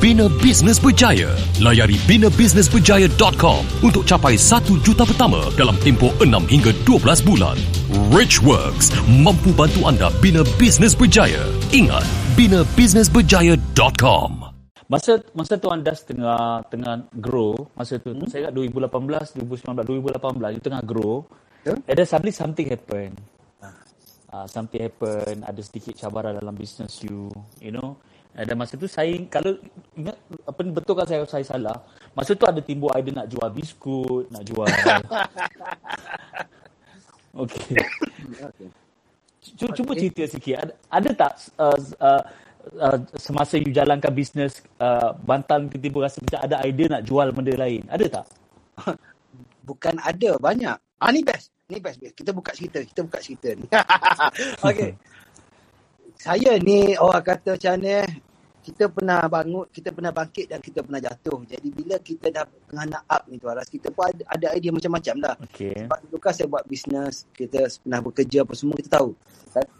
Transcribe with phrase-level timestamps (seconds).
[0.00, 1.30] bina bisnes berjaya.
[1.62, 7.58] Layari binabusinessberjaya.com untuk capai 1 juta pertama dalam tempoh 6 hingga 12 bulan.
[8.10, 11.46] Rich Works mampu bantu anda bina bisnes berjaya.
[11.70, 12.02] Ingat,
[12.34, 14.30] binabusinessberjaya.com.
[14.84, 18.28] Masa masa tu anda tengah tengah grow, masa tu hmm?
[18.28, 19.80] saya ingat 2018, 2019,
[20.12, 21.24] 2018 you tengah grow.
[21.64, 23.16] And then suddenly something happen.
[24.34, 27.30] Uh, something happen, ada sedikit cabaran dalam business you,
[27.62, 27.96] you know.
[28.34, 29.54] Then masa tu saya kalau
[29.94, 31.78] ingat apa ni betul kan saya saya salah.
[32.18, 34.66] Masa tu ada timbul idea nak jual biskut, nak jual.
[37.46, 37.78] okay.
[39.54, 40.56] Cuba, cuba cerita sikit.
[40.58, 41.32] Ada, ada tak
[41.62, 42.22] uh, uh,
[42.82, 47.54] uh, semasa you jalankan bisnes uh, bantal tiba-tiba rasa macam ada idea nak jual benda
[47.54, 47.86] lain?
[47.86, 48.26] Ada tak?
[49.68, 50.74] Bukan ada, banyak.
[50.98, 51.54] Ah ni best.
[51.70, 52.18] Ni best, best.
[52.18, 52.82] Kita buka cerita.
[52.82, 53.64] Kita buka cerita ni.
[54.68, 54.98] okay.
[56.24, 58.08] Saya ni orang kata macam ni eh,
[58.64, 61.44] kita pernah bangun, kita pernah bangkit dan kita pernah jatuh.
[61.44, 64.72] Jadi bila kita dah tengah nak up ni tu Aras, kita pun ada, ada idea
[64.72, 65.36] macam-macam lah.
[65.44, 65.84] Okay.
[65.84, 69.10] Sebab itu kan saya buat bisnes, kita pernah bekerja apa semua kita tahu.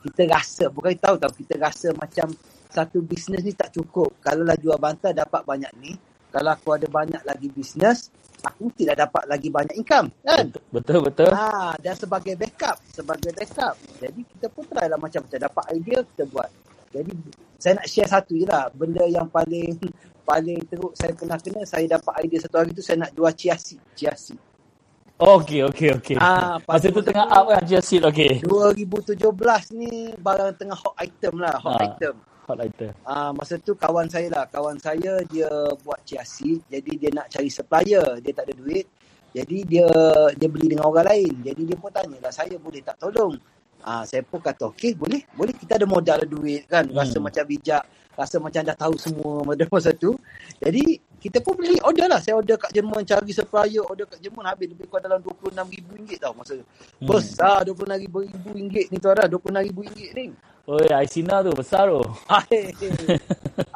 [0.05, 2.27] Kita rasa, bukan kita tahu tau, kita rasa macam
[2.69, 4.13] satu bisnes ni tak cukup.
[4.21, 5.97] Kalau lah jual bantal dapat banyak ni,
[6.29, 8.13] kalau aku ada banyak lagi bisnes,
[8.45, 10.13] aku tidak dapat lagi banyak income.
[10.21, 10.53] Kan?
[10.69, 11.33] Betul betul.
[11.33, 13.75] Ha, dan sebagai backup, sebagai backup.
[13.99, 15.39] Jadi kita pun try lah macam-macam.
[15.41, 16.51] Dapat idea, kita buat.
[16.95, 17.13] Jadi
[17.59, 18.69] saya nak share satu je lah.
[18.71, 19.75] Benda yang paling
[20.29, 23.57] paling teruk saya pernah kena, saya dapat idea satu hari tu saya nak jual chia
[23.57, 23.81] seed.
[23.97, 24.39] Chia seed.
[25.15, 26.17] Okay, okay, okay.
[26.19, 28.43] Ah, Masa tu tengah up kan just sit, okay.
[28.43, 29.15] 2017
[29.79, 31.87] ni barang tengah hot item lah, hot Ah.
[31.87, 32.15] item.
[32.45, 32.93] Hot lighter.
[33.09, 35.49] Ah, masa tu kawan saya lah, kawan saya dia
[35.81, 38.85] buat chia seed, jadi dia nak cari supplier, dia tak ada duit.
[39.33, 39.89] Jadi dia
[40.37, 41.41] dia beli dengan orang lain.
[41.41, 43.33] Jadi dia pun tanya lah, saya boleh tak tolong?
[43.81, 47.29] Ah, saya pun kata, okey boleh, boleh kita ada modal ada duit kan, rasa Hmm.
[47.29, 47.83] macam bijak,
[48.17, 50.13] rasa macam dah tahu semua pada masa tu.
[50.61, 52.21] Jadi kita pun beli order lah.
[52.21, 56.33] Saya order kat Jerman cari supplier, order kat Jerman habis lebih kurang dalam RM26,000 tau
[56.37, 56.65] masa tu.
[57.01, 57.09] Hmm.
[57.09, 60.27] Besar RM26,000 ni tu ada, RM26,000 ni.
[60.65, 62.01] Oi, Aisina tu besar tu.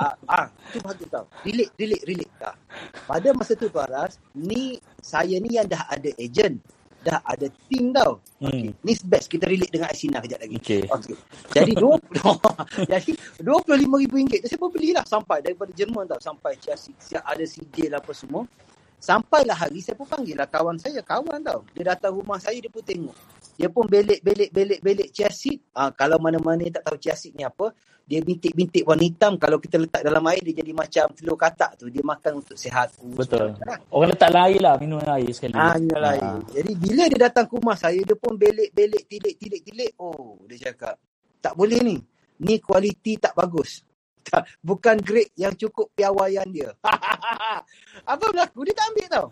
[0.01, 1.29] ah, ah, tu bagus tau.
[1.45, 2.33] Relate, relate, relate.
[2.41, 2.57] Ah.
[3.05, 6.57] Pada masa tu tu Aras, ni saya ni yang dah ada agent.
[7.05, 8.25] Dah ada team tau.
[8.41, 8.73] Hmm.
[8.73, 8.73] Okay.
[8.73, 9.29] Ni best.
[9.29, 10.57] Kita relate dengan Aisina kejap lagi.
[10.57, 10.89] Okay.
[10.89, 11.17] okay.
[11.53, 12.09] Jadi, 20,
[12.97, 16.21] jadi RM25,000 tu pun belilah sampai daripada Jerman tau.
[16.25, 18.49] Sampai Chelsea, siap ada CJ lah apa semua.
[18.97, 21.05] Sampailah hari saya pun panggil lah kawan saya.
[21.05, 21.69] Kawan tau.
[21.77, 23.15] Dia datang rumah saya, dia pun tengok.
[23.59, 25.59] Dia pun belik, belik, belik, belik chia seed.
[25.75, 27.75] Ah, kalau mana-mana tak tahu chia seed ni apa,
[28.07, 29.35] dia bintik-bintik warna hitam.
[29.35, 31.91] Kalau kita letak dalam air, dia jadi macam telur katak tu.
[31.91, 32.95] Dia makan untuk sihat.
[33.03, 33.59] Betul.
[33.91, 35.59] Orang letak air lah, minum air sekali.
[35.59, 36.39] Ah, minum air.
[36.55, 39.91] Jadi bila dia datang ke rumah saya, dia pun belik-belik, tilik-tilik-tilik.
[39.99, 40.95] Oh, dia cakap,
[41.43, 41.99] tak boleh ni.
[42.39, 43.83] Ni kualiti tak bagus.
[44.23, 46.71] Tak, bukan grade yang cukup piawaian dia.
[48.15, 48.63] Apa berlaku?
[48.71, 49.27] Dia tak ambil tau.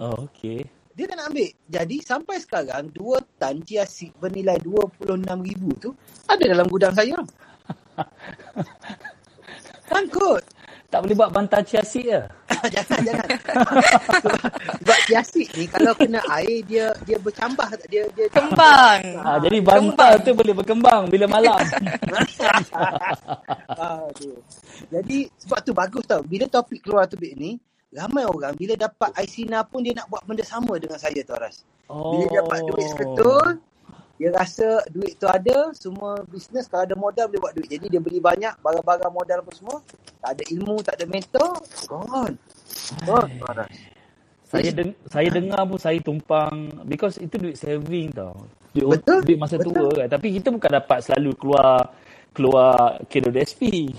[0.00, 0.64] Oh, okay.
[0.92, 1.50] Dia tak nak ambil.
[1.72, 5.90] Jadi sampai sekarang, dua tan chia seed bernilai RM26,000 tu
[6.28, 7.16] ada dalam gudang saya.
[9.88, 10.44] Sangkut.
[10.92, 12.20] Tak boleh buat bantal ciasik ke?
[12.76, 13.28] jangan, jangan.
[14.20, 14.40] sebab,
[14.84, 17.64] sebab chia seed ni kalau kena air, dia dia bercambah.
[17.64, 17.88] tak?
[17.88, 19.00] Dia, dia Kembang.
[19.24, 21.56] Ah, jadi bantal tu boleh berkembang bila malam.
[23.72, 24.36] ah, tu.
[24.92, 26.20] Jadi sebab tu bagus tau.
[26.28, 27.56] Bila topik keluar topik ni,
[27.92, 31.62] ramai orang bila dapat Aisina pun dia nak buat benda sama dengan saya tu Aras.
[31.88, 33.46] Bila dia dapat duit seketul,
[34.16, 37.68] dia rasa duit tu ada, semua bisnes kalau ada modal boleh buat duit.
[37.68, 39.76] Jadi dia beli banyak, barang-barang modal apa semua.
[40.24, 41.52] Tak ada ilmu, tak ada mentor,
[41.84, 42.34] gone.
[43.04, 43.72] Gone tu Aras.
[44.52, 48.36] Saya deng- saya dengar pun saya tumpang because itu duit saving tau.
[48.76, 49.72] Duit, Betul, duit masa betul.
[49.72, 50.08] tua kan.
[50.12, 51.92] Tapi kita bukan dapat selalu keluar
[52.32, 53.92] keluar KDSP.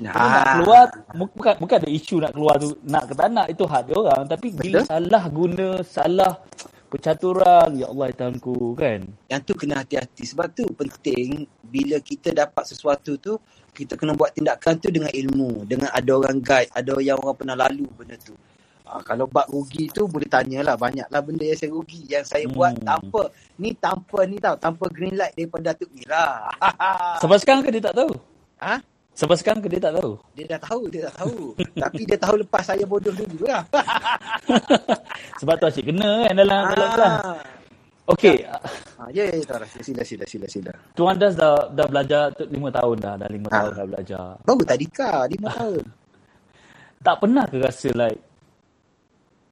[0.00, 0.16] Nah.
[0.16, 3.64] Nak keluar bu- bukan bukan ada isu nak keluar tu nak ke tak nak itu
[3.68, 6.32] hak dia orang tapi bila salah guna salah
[6.90, 9.06] percaturan ya Allah Tuhanku kan.
[9.30, 10.26] Yang tu kena hati-hati.
[10.26, 13.38] Sebab tu penting bila kita dapat sesuatu tu,
[13.70, 17.54] kita kena buat tindakan tu dengan ilmu, dengan ada orang guide, ada yang orang pernah
[17.54, 18.34] lalu benda tu.
[18.90, 22.54] Ha, kalau bab rugi tu boleh tanyalah banyaklah benda yang saya rugi yang saya hmm.
[22.58, 23.22] buat tanpa
[23.62, 26.50] ni tanpa ni tau tanpa green light daripada Datuk Mira.
[27.22, 28.10] Sampai sekarang ke dia tak tahu?
[28.58, 28.82] ha?
[29.20, 30.16] Sampai sekarang ke dia tak tahu?
[30.32, 31.52] Dia dah tahu, dia dah tahu.
[31.84, 33.60] Tapi dia tahu lepas saya bodoh dulu lah.
[35.44, 37.14] Sebab tu asyik kena kan dalam dalam kelas.
[38.16, 39.76] Okey, Ha, ya, ya, rasa.
[39.84, 40.72] Sila, sila, sila, sila.
[40.96, 43.52] Tuan Das dah dah belajar tu 5 tahun dah, dah 5 Ah.
[43.60, 44.26] tahun dah belajar.
[44.40, 45.84] Baru tadika, lima tahun.
[47.04, 48.20] Tak pernah ke rasa like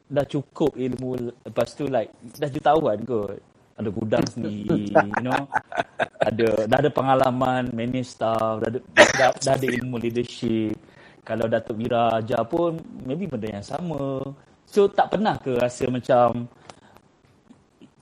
[0.09, 2.09] dah cukup ilmu lepas tu like
[2.41, 3.37] dah jutawan kot.
[3.79, 5.47] Ada gudang sendiri, you know.
[6.19, 10.75] Ada dah ada pengalaman manage staff, dah ada, dah, dah ada ilmu leadership.
[11.23, 12.75] Kalau Datuk Mira ajar pun
[13.07, 14.19] maybe benda yang sama.
[14.67, 16.51] So tak pernah ke rasa macam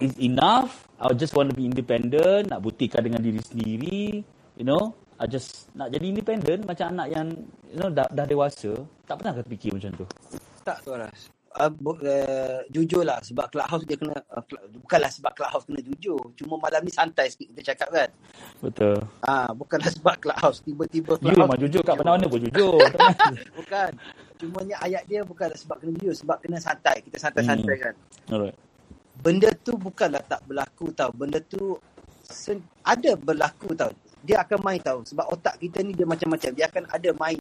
[0.00, 0.88] is enough.
[0.96, 4.24] I just want to be independent, nak buktikan dengan diri sendiri,
[4.56, 4.96] you know.
[5.20, 7.26] I just nak jadi independent macam anak yang
[7.68, 8.72] you know dah, dah dewasa.
[9.04, 10.06] Tak pernah ke fikir macam tu?
[10.64, 11.35] Tak tu Aras.
[11.56, 14.44] Uh, uh, jujur lah sebab clubhouse dia kena uh,
[14.76, 18.08] bukanlah sebab clubhouse kena jujur cuma malam ni santai sikit kita cakap kan
[18.60, 19.00] Betul.
[19.24, 22.76] ah bukanlah sebab clubhouse tiba-tiba You clubhouse memang jujur kat mana-mana pun jujur.
[23.58, 23.90] bukan
[24.36, 27.84] cumanya ayat dia bukanlah sebab kena jujur sebab kena santai kita santai-santai Hmm.
[27.88, 27.94] kan
[28.30, 28.56] Alright.
[29.16, 31.80] benda tu bukanlah tak berlaku tau benda tu
[32.22, 36.66] sen- ada berlaku tau dia akan main tau sebab otak kita ni dia macam-macam dia
[36.68, 37.40] akan ada main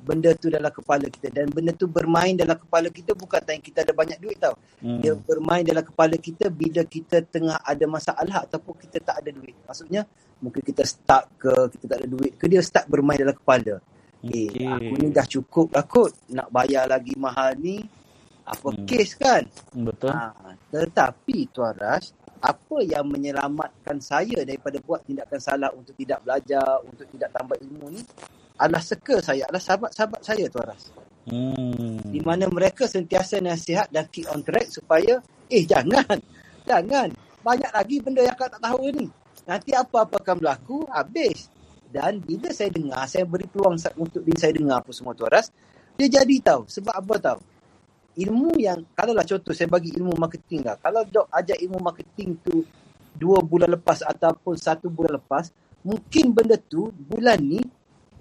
[0.00, 3.84] benda tu dalam kepala kita dan benda tu bermain dalam kepala kita bukan time kita
[3.84, 4.96] ada banyak duit tau Hmm.
[4.96, 9.52] dia bermain dalam kepala kita bila kita tengah ada masalah ataupun kita tak ada duit
[9.62, 10.08] maksudnya
[10.40, 13.76] mungkin kita stuck ke kita tak ada duit ke dia start bermain dalam kepala
[14.20, 14.48] Okey.
[14.56, 17.84] eh aku ni dah cukup lah kot nak bayar lagi mahal ni
[18.40, 18.88] apa Hmm.
[18.88, 20.10] kes kan Betul.
[20.10, 20.32] Ha,
[20.72, 22.10] tetapi Tuan Ras,
[22.40, 27.86] apa yang menyelamatkan saya daripada buat tindakan salah untuk tidak belajar, untuk tidak tambah ilmu
[27.92, 28.02] ni
[28.60, 30.84] adalah seka saya, adalah sahabat-sahabat saya Tuan Ras.
[31.24, 32.00] Hmm.
[32.04, 36.20] Di mana mereka sentiasa nasihat dan keep on track supaya eh jangan,
[36.68, 37.08] jangan.
[37.40, 39.08] Banyak lagi benda yang kau tak tahu ni.
[39.48, 41.48] Nanti apa-apa akan berlaku, habis.
[41.88, 45.48] Dan bila saya dengar, saya beri peluang untuk diri saya dengar apa semua Tuan Ras,
[45.96, 46.68] dia jadi tahu.
[46.68, 47.40] Sebab apa tahu?
[48.18, 52.36] ilmu yang kalau lah contoh saya bagi ilmu marketing lah kalau dok ajar ilmu marketing
[52.42, 52.66] tu
[53.14, 55.54] dua bulan lepas ataupun satu bulan lepas
[55.86, 57.62] mungkin benda tu bulan ni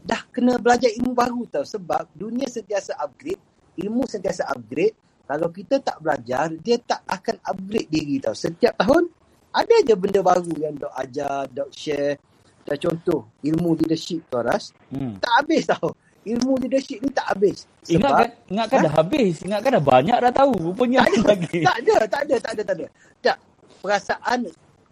[0.09, 3.37] dah kena belajar ilmu baru tau sebab dunia sentiasa upgrade
[3.77, 4.97] ilmu sentiasa upgrade
[5.29, 9.05] kalau kita tak belajar dia tak akan upgrade diri tau setiap tahun
[9.53, 12.17] ada je benda baru yang dok ajar dok share
[12.65, 15.21] dan contoh ilmu leadership tu Aras Hmm.
[15.21, 15.93] tak habis tau
[16.25, 19.41] ilmu leadership ni tak habis Ingatkan, ingatkan dah habis.
[19.41, 20.53] Ingatkan dah banyak dah tahu.
[20.61, 21.65] Rupanya ada lagi.
[21.65, 22.85] tak ada, tak ada, tak ada, tak ada.
[23.17, 23.37] Tak.
[23.81, 24.39] Perasaan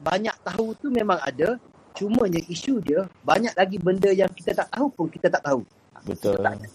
[0.01, 1.61] banyak tahu tu memang ada.
[1.97, 5.65] Cumanya isu dia, banyak lagi benda yang kita tak tahu pun kita tak tahu.
[6.05, 6.37] Betul.
[6.37, 6.67] Tak ada.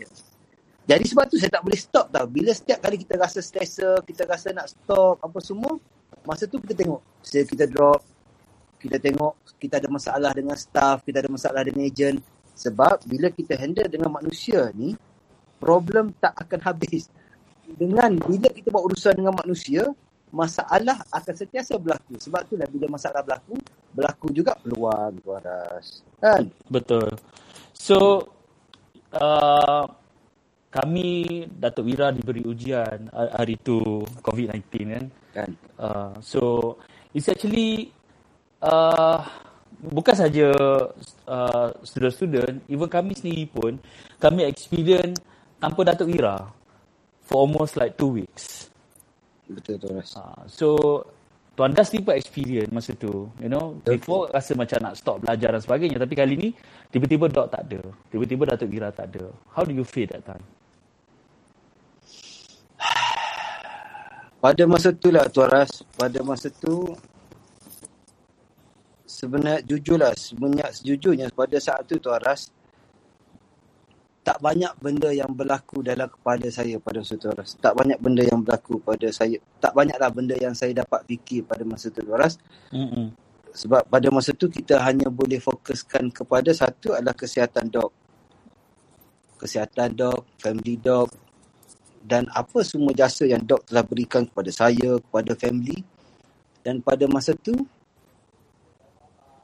[0.82, 2.26] Jadi sebab tu saya tak boleh stop tau.
[2.26, 5.78] Bila setiap kali kita rasa stressor, kita rasa nak stop apa semua,
[6.26, 6.98] masa tu kita tengok.
[7.22, 8.02] Sale kita drop,
[8.82, 12.18] kita tengok kita ada masalah dengan staff, kita ada masalah dengan agent.
[12.58, 14.98] Sebab bila kita handle dengan manusia ni,
[15.62, 17.06] problem tak akan habis.
[17.78, 19.86] Dengan bila kita buat urusan dengan manusia,
[20.34, 22.18] masalah akan sentiasa berlaku.
[22.18, 23.54] Sebab itulah bila masalah berlaku,
[23.92, 26.00] berlaku juga peluang tu Aras.
[26.18, 26.48] Kan?
[26.68, 27.12] Betul.
[27.76, 28.24] So,
[29.12, 29.84] uh,
[30.72, 35.04] kami, Datuk Wira diberi ujian ha- hari tu COVID-19 kan.
[35.36, 35.50] Kan?
[35.76, 36.40] Uh, so,
[37.12, 37.92] it's actually
[38.64, 39.20] uh,
[39.92, 40.48] bukan saja
[41.28, 43.76] uh, student-student, even kami sendiri pun,
[44.16, 45.20] kami experience
[45.60, 46.48] tanpa Datuk Wira
[47.28, 48.72] for almost like two weeks.
[49.52, 50.16] Betul tu Aras.
[50.16, 50.68] Uh, so,
[51.62, 53.30] Tuan Das ni experience masa tu.
[53.38, 56.02] You know, before rasa macam nak stop belajar dan sebagainya.
[56.02, 56.48] Tapi kali ni,
[56.90, 57.78] tiba-tiba Dok tak ada.
[58.10, 59.30] Tiba-tiba Datuk Gira tak ada.
[59.54, 60.42] How do you feel that time?
[64.42, 66.98] Pada masa tu lah Tuan Ras, pada masa tu
[69.06, 72.50] sebenarnya jujurlah, sebenarnya sejujurnya pada saat tu Tuan Ras
[74.22, 77.58] tak banyak benda yang berlaku dalam kepala saya pada masa tu Tuan Ras.
[77.58, 79.34] Tak banyak benda yang berlaku pada saya.
[79.58, 82.38] Tak banyaklah benda yang saya dapat fikir pada masa tu Tuan Ras.
[82.70, 83.10] Mm-mm.
[83.50, 87.90] Sebab pada masa tu kita hanya boleh fokuskan kepada satu adalah kesihatan dog.
[89.42, 91.10] Kesihatan dog, family dog
[92.02, 95.82] dan apa semua jasa yang dog telah berikan kepada saya, kepada family.
[96.62, 97.58] Dan pada masa tu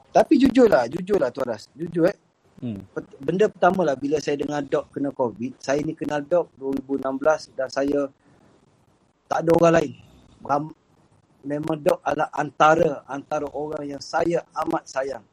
[0.09, 1.67] tapi jujurlah, jujurlah Tuan Ras.
[1.75, 2.28] Jujur eh.
[2.59, 2.83] Hmm.
[3.23, 5.59] Benda pertama lah bila saya dengar dog kena COVID.
[5.63, 8.07] Saya ni kenal dog 2016 dan saya
[9.31, 9.91] tak ada orang lain.
[10.43, 10.63] Ram,
[11.43, 15.23] memang dog adalah antara antara orang yang saya amat sayang.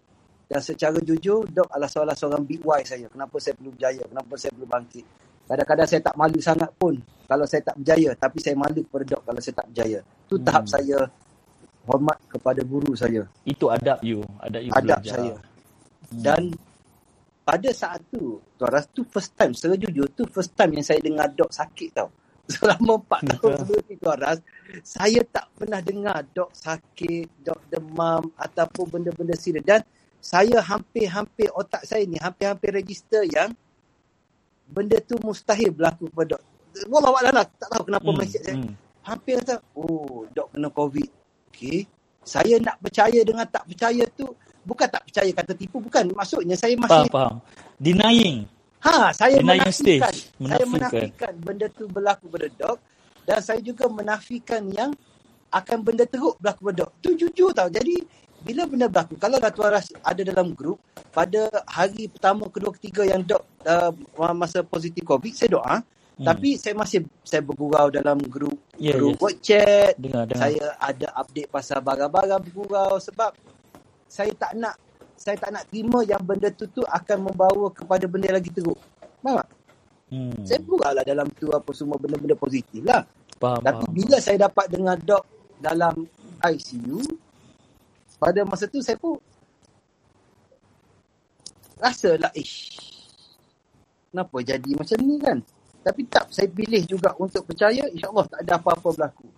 [0.46, 3.10] Dan secara jujur, Dok adalah salah seorang big why saya.
[3.10, 5.02] Kenapa saya perlu berjaya, kenapa saya perlu bangkit.
[5.42, 6.94] Kadang-kadang saya tak malu sangat pun
[7.26, 8.10] kalau saya tak berjaya.
[8.14, 10.00] Tapi saya malu kepada Dok kalau saya tak berjaya.
[10.06, 10.46] Itu Hmm.
[10.46, 10.98] tahap saya
[11.82, 13.26] hormat kepada guru saya.
[13.42, 14.22] Itu adab you.
[14.38, 15.14] Adab you Adab belajar.
[15.18, 15.34] saya.
[15.34, 16.22] Hmm.
[16.22, 16.42] Dan
[17.46, 20.98] pada saat tu, Tuan Ras, tu first time, secara jujur, tu first time yang saya
[20.98, 22.10] dengar Dok sakit tau.
[22.50, 24.38] Selama 4 tahun sebelum ni, Tuan Ras,
[24.82, 29.62] saya tak pernah dengar Dok sakit, Dok demam ataupun benda-benda serius.
[29.62, 29.86] Dan
[30.18, 33.54] saya hampir-hampir otak saya ni, hampir-hampir register yang
[34.66, 36.42] benda tu mustahil berlaku kepada Dok.
[36.90, 38.58] Wallah Allah lah, tak tahu kenapa Hmm, mindset saya.
[38.58, 38.74] hmm.
[39.06, 41.10] Hampir kata, oh, Dok kena COVID.
[41.54, 41.86] Okay.
[42.26, 44.26] Saya nak percaya dengan tak percaya tu,
[44.66, 46.10] bukan tak percaya kata tipu, bukan.
[46.10, 47.34] Maksudnya saya Faham, masih, faham.
[47.78, 48.38] Denying.
[48.82, 50.12] ha, saya Denying menafikan.
[50.12, 50.20] stage.
[50.26, 50.68] Saya Menafikan.
[50.74, 52.78] menafikan benda tu berlaku pada Dok.
[53.26, 54.90] Dan saya juga menafikan yang
[55.50, 56.90] akan benda teruk berlaku pada Dok.
[56.98, 57.70] Tu jujur tau.
[57.70, 58.02] Jadi,
[58.42, 60.78] bila benda berlaku, kalau dah Tuan Ras ada dalam grup,
[61.10, 63.90] pada hari pertama, kedua, ketiga yang Dok uh,
[64.34, 65.76] masa positif COVID, saya doa.
[66.16, 66.24] Hmm.
[66.32, 69.36] Tapi saya masih saya bergurau dalam grup Ya, grup yes.
[69.44, 70.48] chat, Dengar, dengar.
[70.48, 73.36] saya ada update pasal barang-barang bergurau sebab
[74.06, 74.74] saya tak nak
[75.16, 78.78] saya tak nak terima yang benda tu tu akan membawa kepada benda lagi teruk.
[79.24, 79.48] Faham tak?
[80.06, 80.38] Hmm.
[80.46, 83.02] Saya bergurau lah dalam tu apa semua benda-benda positif lah.
[83.42, 83.96] Faham, Tapi faham.
[83.96, 85.24] bila saya dapat dengar dok
[85.58, 86.06] dalam
[86.46, 87.00] ICU,
[88.22, 89.18] pada masa tu saya pun
[91.76, 92.78] rasa lah, ish,
[94.14, 95.38] kenapa jadi macam ni kan?
[95.84, 99.28] Tapi tak, saya pilih juga untuk percaya, insyaAllah tak ada apa-apa berlaku.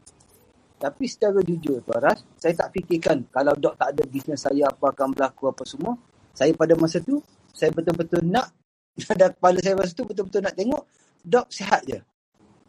[0.78, 4.94] Tapi secara jujur, Tuan Ras, saya tak fikirkan kalau dok tak ada bisnes saya apa
[4.94, 5.98] akan berlaku apa semua.
[6.30, 7.18] Saya pada masa tu,
[7.50, 8.54] saya betul-betul nak,
[9.18, 10.82] dan kepala saya masa tu betul-betul nak tengok,
[11.26, 11.98] dok sihat je.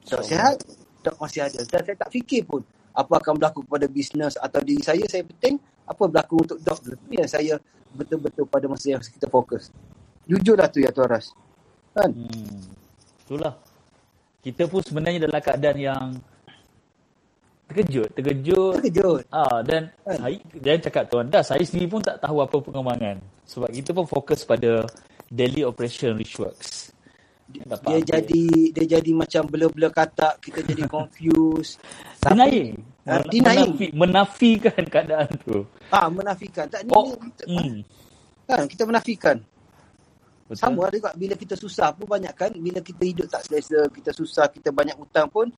[0.09, 0.57] Dok sihat,
[1.05, 1.61] dok masih ada.
[1.61, 2.65] Dan saya tak fikir pun
[2.97, 5.05] apa akan berlaku kepada bisnes atau diri saya.
[5.05, 6.79] Saya penting apa berlaku untuk dok.
[6.89, 7.53] Itu yang saya
[7.93, 9.69] betul-betul pada masa yang kita fokus.
[10.25, 11.29] Jujurlah tu ya Tuan Ras.
[11.93, 12.09] Kan?
[12.09, 12.73] Hmm.
[13.25, 13.53] Itulah.
[14.41, 16.05] Kita pun sebenarnya dalam keadaan yang
[17.69, 18.73] terkejut, terkejut.
[18.81, 19.21] Terkejut.
[19.29, 20.17] Ah dan Kan?
[20.19, 24.05] saya jangan cakap tuan dah saya sendiri pun tak tahu apa perkembangan sebab kita pun
[24.05, 24.83] fokus pada
[25.25, 26.89] daily operation Richworks.
[27.49, 28.05] Dia Dapat update.
[28.05, 31.81] jadi dia jadi macam blur-blur katak, kita jadi confused.
[32.19, 32.77] Denying.
[33.05, 33.73] Ah, denying.
[33.73, 35.65] Menafi, menafikan keadaan tu.
[35.89, 36.65] Ah, menafikan.
[36.65, 37.09] Tak ni Oh,
[37.49, 37.81] ni- hmm.
[38.45, 39.37] kan kita menafikan.
[40.45, 40.57] Betul.
[40.57, 44.49] Sama juga bila kita susah pun banyak kan bila kita hidup tak selesa, kita susah,
[44.49, 45.49] kita banyak hutang pun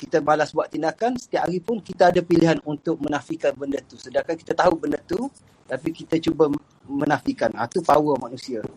[0.00, 4.00] kita balas buat tindakan, setiap hari pun kita ada pilihan untuk menafikan benda tu.
[4.00, 5.28] Sedangkan kita tahu benda tu
[5.68, 6.48] tapi kita cuba
[6.88, 7.52] menafikan.
[7.52, 8.64] Ah tu power manusia.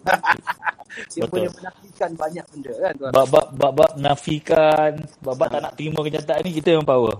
[1.10, 1.50] Dia Betul.
[1.50, 3.12] boleh menafikan banyak benda kan tuan.
[3.16, 4.92] Bab-bab bab-bab nafikan,
[5.26, 7.18] bab-bab tak nak terima kenyataan ni kita yang power.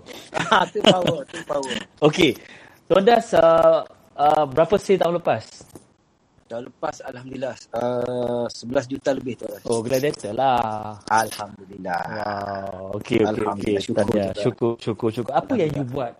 [0.52, 1.74] Ah tu power, tu power.
[2.06, 2.38] Okey.
[2.86, 3.82] Tuan Das uh,
[4.20, 5.44] uh, berapa sale tahun lepas?
[6.54, 9.58] Tahun lepas alhamdulillah uh, 11 juta lebih tuan.
[9.66, 11.02] Oh, gladiator lah.
[11.10, 12.02] Alhamdulillah.
[12.14, 13.02] Wow.
[13.02, 13.76] Okey, okey, okey.
[13.82, 14.26] Syukur juga.
[14.38, 15.34] Syukur, syukur, syukur.
[15.34, 16.14] Apa yang you buat?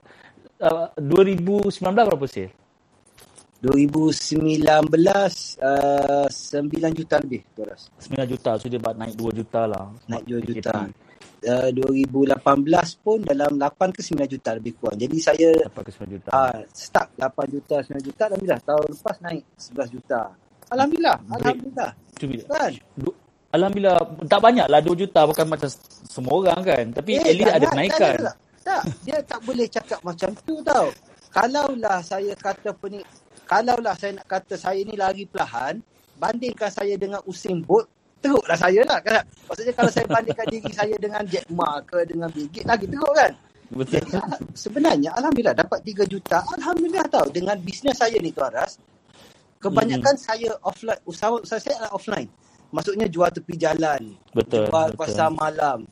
[0.58, 2.50] Uh, 2019 berapa sale?
[3.62, 4.66] 2019
[5.62, 7.94] uh, 9 juta lebih Ras.
[8.02, 8.58] 9 juta.
[8.58, 9.94] So dia buat naik 2 juta lah.
[10.10, 10.50] Naik 2 PKP.
[10.50, 10.74] juta.
[11.44, 14.96] Uh, 2018 pun dalam 8 ke 9 juta lebih kurang.
[14.96, 16.30] Jadi saya Dapat ke 9 juta.
[16.32, 18.22] uh, start 8 juta, 9 juta.
[18.32, 18.62] Alhamdulillah.
[18.64, 20.22] Tahun lepas naik 11 juta.
[20.72, 21.18] Alhamdulillah.
[21.28, 21.92] Alhamdulillah.
[22.48, 22.72] Kan?
[22.96, 23.18] Du-
[23.54, 25.70] Alhamdulillah tak banyak lah 2 juta bukan macam
[26.10, 28.36] semua orang kan tapi at least ada kenaikan tak,
[28.66, 28.84] tak.
[29.06, 30.90] Dia tak boleh cakap macam tu tau.
[31.30, 33.06] Kalaulah saya kata ni,
[33.46, 35.78] kalaulah saya nak kata saya ni lari perlahan,
[36.18, 37.86] bandingkan saya dengan Usain Bolt,
[38.24, 39.00] teruklah saya lah.
[39.04, 39.22] Kan?
[39.52, 43.14] Maksudnya kalau saya bandingkan diri saya dengan Jack Ma ke dengan Bill Gates, lagi teruk
[43.14, 43.32] kan?
[43.74, 46.38] betul Jadi ah, sebenarnya Alhamdulillah dapat 3 juta.
[46.56, 47.26] Alhamdulillah tau.
[47.28, 48.78] Dengan bisnes saya ni Tuan Ras,
[49.60, 50.24] kebanyakan Hmm.
[50.24, 52.30] saya offline, usaha usaha saya adalah offline.
[52.74, 54.98] Maksudnya jual tepi jalan, betul jual betul.
[54.98, 55.86] pasar malam,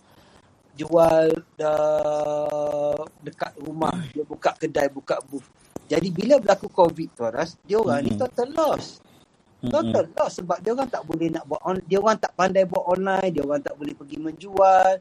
[0.74, 1.30] jual
[1.62, 5.46] uh, dekat rumah, dia buka kedai, buka booth.
[5.86, 8.22] Jadi bila berlaku COVID tu Ras, dia orang ni Mm-mm.
[8.22, 8.98] total loss.
[9.62, 12.82] Total loss sebab dia orang tak boleh nak buat on, dia orang tak pandai buat
[12.82, 14.98] online, dia orang tak boleh pergi menjual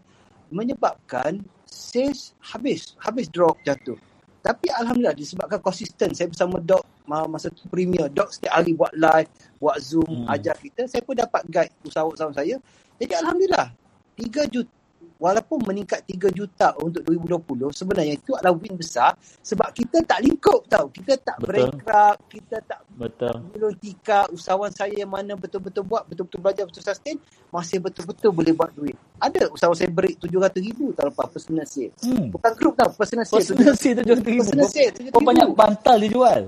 [0.51, 3.97] menyebabkan sales habis, habis drop jatuh.
[4.41, 6.61] Tapi alhamdulillah disebabkan konsisten saya bersama
[7.05, 9.29] ma- masa tu premier Dok setiap hari buat live,
[9.61, 10.33] buat Zoom, Hmm.
[10.33, 12.57] ajar kita, saya pun dapat guide usahawan saya.
[12.97, 13.69] Jadi alhamdulillah
[14.17, 14.80] 3 juta
[15.21, 19.13] walaupun meningkat 3 juta untuk 2020 sebenarnya itu adalah win besar
[19.45, 20.89] sebab kita tak lingkup tau.
[20.89, 21.69] Kita tak Betul.
[21.69, 27.17] bankrupt, kita tak betul tika usahawan saya yang mana betul-betul buat, betul-betul belajar, betul sustain,
[27.53, 28.97] masih betul-betul boleh buat duit.
[29.21, 31.93] Ada usahawan saya break 700 ribu tahun lepas personal sale.
[32.01, 32.33] hmm.
[32.33, 33.45] Bukan group tau, personal sale.
[33.45, 34.41] Personal sale tu jual ribu.
[34.41, 35.61] Personal sale, Kau banyak 700,000.
[35.61, 36.43] bantal dia jual.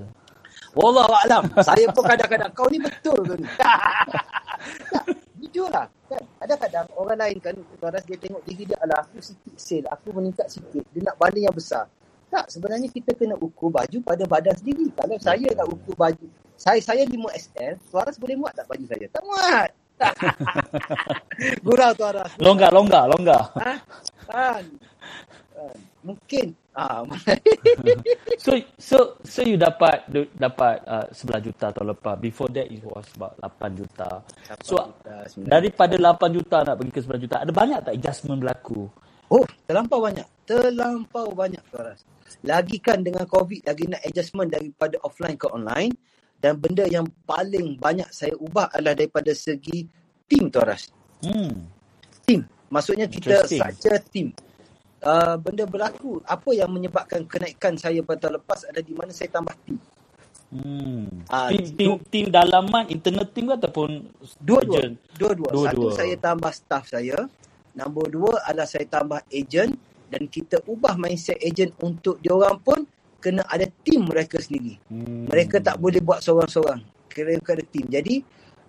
[0.73, 1.43] Wallah alam.
[1.61, 3.45] Saya pun kadang-kadang kau ni betul ke ni?
[5.53, 5.87] tak, jujur lah.
[6.09, 6.23] Kan?
[6.41, 10.49] Kadang-kadang orang lain kan, Tuaras dia tengok diri dia, alah aku sikit sale, aku meningkat
[10.49, 10.81] sikit.
[10.89, 11.85] Dia nak banding yang besar.
[12.33, 14.89] Tak, sebenarnya kita kena ukur baju pada badan sendiri.
[14.97, 16.25] Kalau saya nak ukur baju,
[16.57, 19.05] saya saya 5XL, Tuaras boleh muat tak baju saya?
[19.13, 19.69] Tak muat.
[21.65, 22.31] Gurau Tuaras.
[22.39, 23.41] Longgar, longgar, longgar.
[23.57, 23.73] Ha?
[24.27, 24.65] Kan?
[25.53, 25.77] Kan?
[26.03, 26.47] Mungkin.
[26.73, 27.05] Ah,
[28.43, 32.17] So so so you dapat dapat uh, 11 juta tahun lepas.
[32.19, 34.09] Before that it was about 8 juta.
[34.59, 34.75] So
[35.37, 38.89] daripada 8 juta nak pergi ke 9 juta, ada banyak tak adjustment berlaku?
[39.31, 40.27] Oh, terlampau banyak.
[40.43, 42.03] Terlampau banyak Tuaras.
[42.43, 45.93] Lagi kan dengan COVID, lagi nak adjustment daripada offline ke online.
[46.43, 49.87] Dan benda yang paling banyak saya ubah adalah daripada segi
[50.27, 50.91] team Tuaras.
[51.23, 51.71] Hmm.
[52.27, 52.43] Team.
[52.67, 54.35] Maksudnya kita saja team.
[54.99, 56.19] Uh, benda berlaku.
[56.27, 59.79] Apa yang menyebabkan kenaikan saya pada tahun lepas adalah di mana saya tambah team.
[60.53, 61.07] Hmm.
[61.31, 64.05] Ah, Tim, tim, tim dalaman, internal team ke ataupun
[64.43, 64.93] Dua-dua.
[65.15, 65.49] Dua-dua.
[65.71, 67.23] Satu saya tambah staff saya.
[67.73, 69.79] Nombor dua adalah saya tambah agent.
[70.11, 72.83] Dan kita ubah mindset agent untuk diorang pun
[73.23, 74.75] kena ada team mereka sendiri.
[74.91, 75.31] Hmm.
[75.31, 76.83] Mereka tak boleh buat seorang-seorang.
[77.07, 77.87] Kena ada team.
[77.87, 78.19] Jadi,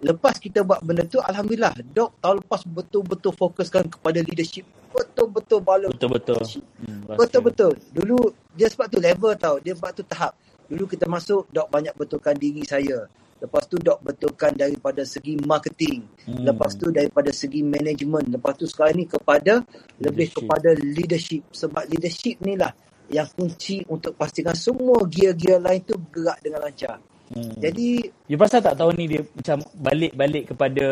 [0.07, 1.75] lepas kita buat benda tu, Alhamdulillah.
[1.91, 4.63] Dok tahun lepas betul-betul fokuskan kepada leadership.
[4.95, 6.39] Betul-betul bala Betul-betul.
[6.87, 7.19] Hmm.
[7.19, 7.75] Betul-betul.
[7.91, 9.59] Dulu, dia sebab tu level tau.
[9.59, 10.39] Dia sebab tu tahap.
[10.71, 13.11] Dulu kita masuk, Dok banyak betulkan diri saya.
[13.43, 16.07] Lepas tu Dok betulkan daripada segi marketing.
[16.31, 16.47] Hmm.
[16.47, 18.31] Lepas tu daripada segi management.
[18.31, 19.67] Lepas tu sekarang ni kepada
[19.99, 20.47] lebih Leadership.
[20.47, 21.43] kepada leadership.
[21.51, 22.71] Sebab leadership ni lah
[23.13, 26.97] yang kunci untuk pastikan semua gear-gear lain tu bergerak dengan lancar.
[27.33, 27.57] Hmm.
[27.61, 30.87] Jadi You perasan tak tahun ni dia macam balik-balik kepada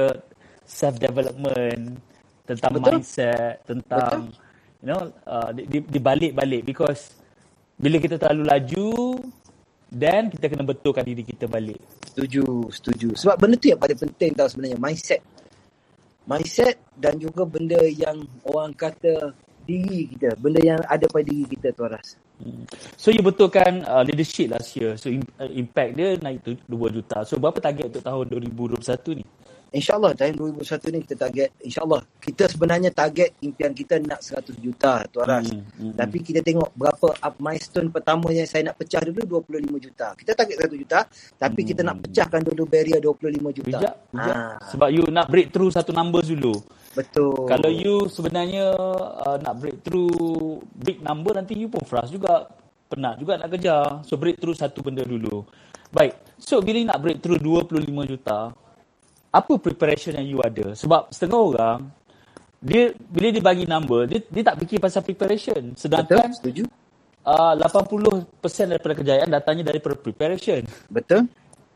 [0.64, 2.00] self development
[2.49, 2.85] tentang Betul.
[2.88, 4.33] mindset tentang
[4.83, 7.14] you know uh, di, di, dibalik-balik because
[7.78, 8.90] bila kita terlalu laju
[9.92, 11.76] then kita kena betulkan diri kita balik.
[12.09, 13.09] setuju, setuju.
[13.12, 14.81] Sebab benda tu yang paling penting tau sebenarnya.
[14.81, 15.21] Mindset.
[16.25, 20.35] Mindset dan juga benda yang orang kata diri kita.
[20.38, 22.19] Benda yang ada pada diri kita tu Aras.
[22.42, 22.66] Hmm.
[22.98, 24.98] So you betulkan uh, leadership last year.
[24.98, 27.22] So im- uh, impact dia naik tu 2 juta.
[27.22, 29.25] So berapa target untuk tahun 2021 ni?
[29.72, 31.48] InsyaAllah tahun 2021 ni kita target.
[31.64, 32.03] InsyaAllah.
[32.20, 35.48] Kita sebenarnya target impian kita nak 100 juta tu Aras.
[35.48, 39.85] Hmm, hmm, Tapi kita tengok berapa up milestone pertama yang saya nak pecah dulu 25
[39.88, 40.12] juta.
[40.12, 41.01] Kita target 100 juta.
[41.40, 43.79] Tapi kita nak pecahkan dulu barrier 25 juta.
[43.81, 44.37] Bijak, bijak.
[44.37, 46.53] Ah, Sebab you nak breakthrough satu numbers dulu.
[46.92, 47.48] Betul.
[47.48, 48.76] Kalau you sebenarnya
[49.22, 52.48] uh, nak breakthrough big number nanti you pun frust juga.
[52.92, 54.05] Penat juga nak kejar.
[54.05, 55.44] So breakthrough satu benda dulu.
[55.88, 56.37] Baik.
[56.37, 58.52] So bila you nak breakthrough 25 juta,
[59.33, 60.76] apa preparation yang you ada?
[60.76, 61.81] Sebab setengah orang
[62.62, 65.74] dia bila dia bagi number, dia, dia tak fikir pasal preparation.
[65.74, 66.62] Betul, Sedangkan setuju.
[67.26, 70.62] uh, 80% daripada kejayaan datangnya daripada preparation.
[70.87, 71.26] Betul.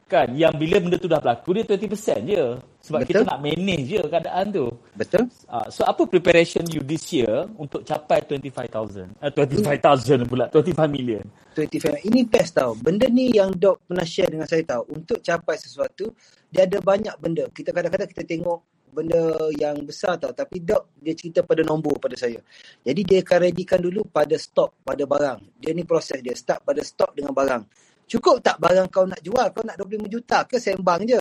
[0.07, 0.31] Kan?
[0.39, 2.45] Yang bila benda tu dah berlaku, dia 20% je.
[2.87, 3.27] Sebab Betul.
[3.27, 4.67] kita nak manage je keadaan tu.
[4.95, 5.27] Betul.
[5.51, 9.11] Uh, so apa preparation you this year untuk capai 25,000?
[9.19, 11.27] Uh, 25,000 pula, 25 million.
[11.59, 12.07] 25.
[12.07, 12.79] Ini best tau.
[12.79, 14.87] Benda ni yang Dok pernah share dengan saya tau.
[14.87, 16.15] Untuk capai sesuatu,
[16.47, 17.51] dia ada banyak benda.
[17.51, 18.59] Kita kadang-kadang kita tengok
[18.95, 20.31] benda yang besar tau.
[20.31, 22.39] Tapi Dok, dia cerita pada nombor pada saya.
[22.87, 25.59] Jadi dia akan readykan dulu pada stok, pada barang.
[25.59, 26.39] Dia ni proses dia.
[26.39, 27.67] Start pada stok dengan barang.
[28.07, 29.51] Cukup tak barang kau nak jual?
[29.51, 31.19] Kau nak 25 juta ke sembang je?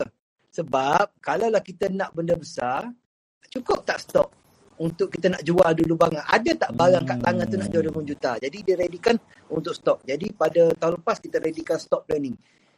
[0.56, 2.88] Sebab kalaulah kita nak benda besar,
[3.52, 4.32] cukup tak stok
[4.80, 6.24] untuk kita nak jual dulu barang.
[6.24, 8.32] Ada tak barang kat tangan tu nak jual 20 juta?
[8.40, 9.16] Jadi dia readykan
[9.52, 10.04] untuk stok.
[10.08, 12.36] Jadi pada tahun lepas kita readykan stok planning.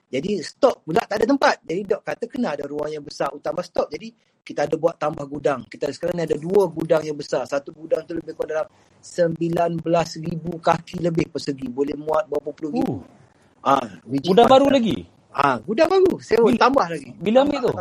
[0.09, 1.57] Jadi stok pula tak ada tempat.
[1.63, 3.93] Jadi dok kata kena ada ruang yang besar utama stok.
[3.95, 4.11] Jadi
[4.43, 5.69] kita ada buat tambah gudang.
[5.69, 7.45] Kita sekarang ni ada dua gudang yang besar.
[7.45, 8.69] Satu gudang tu lebih kurang dalam
[9.05, 9.85] 19,000
[10.59, 11.69] kaki lebih persegi.
[11.69, 12.97] Boleh muat berapa puluh ribu.
[13.05, 13.19] Uh,
[13.59, 15.18] Ah, biji gudang baru lagi?
[15.39, 16.19] Ah, gudang baru.
[16.19, 17.11] Sewa Bila- tambah lagi.
[17.17, 17.73] bila ambil tu?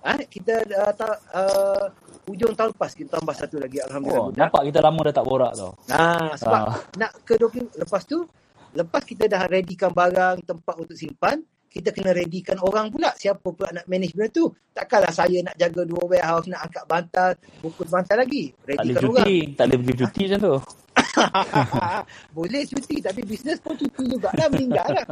[0.00, 1.84] Ah, kita uh, ta, uh,
[2.24, 4.22] hujung tahun lepas kita tambah satu lagi alhamdulillah.
[4.22, 4.40] Oh, gudang.
[4.40, 5.70] nampak kita lama dah tak borak tau.
[5.88, 6.74] Ah, sebab Ah.
[6.96, 8.24] nak ke 20 lepas tu
[8.72, 13.10] lepas kita dah readykan barang tempat untuk simpan, kita kena readykan orang pula.
[13.12, 14.46] Siapa pula nak manage benda tu?
[14.70, 18.54] Takkanlah saya nak jaga dua warehouse, nak angkat bantal, bungkus bantal lagi.
[18.54, 19.52] Tak boleh Readykan cuti, orang.
[19.52, 20.54] tak boleh pergi cuti macam tu.
[22.36, 25.06] Boleh cuti tapi bisnes pun cuti juga lah meninggal lah.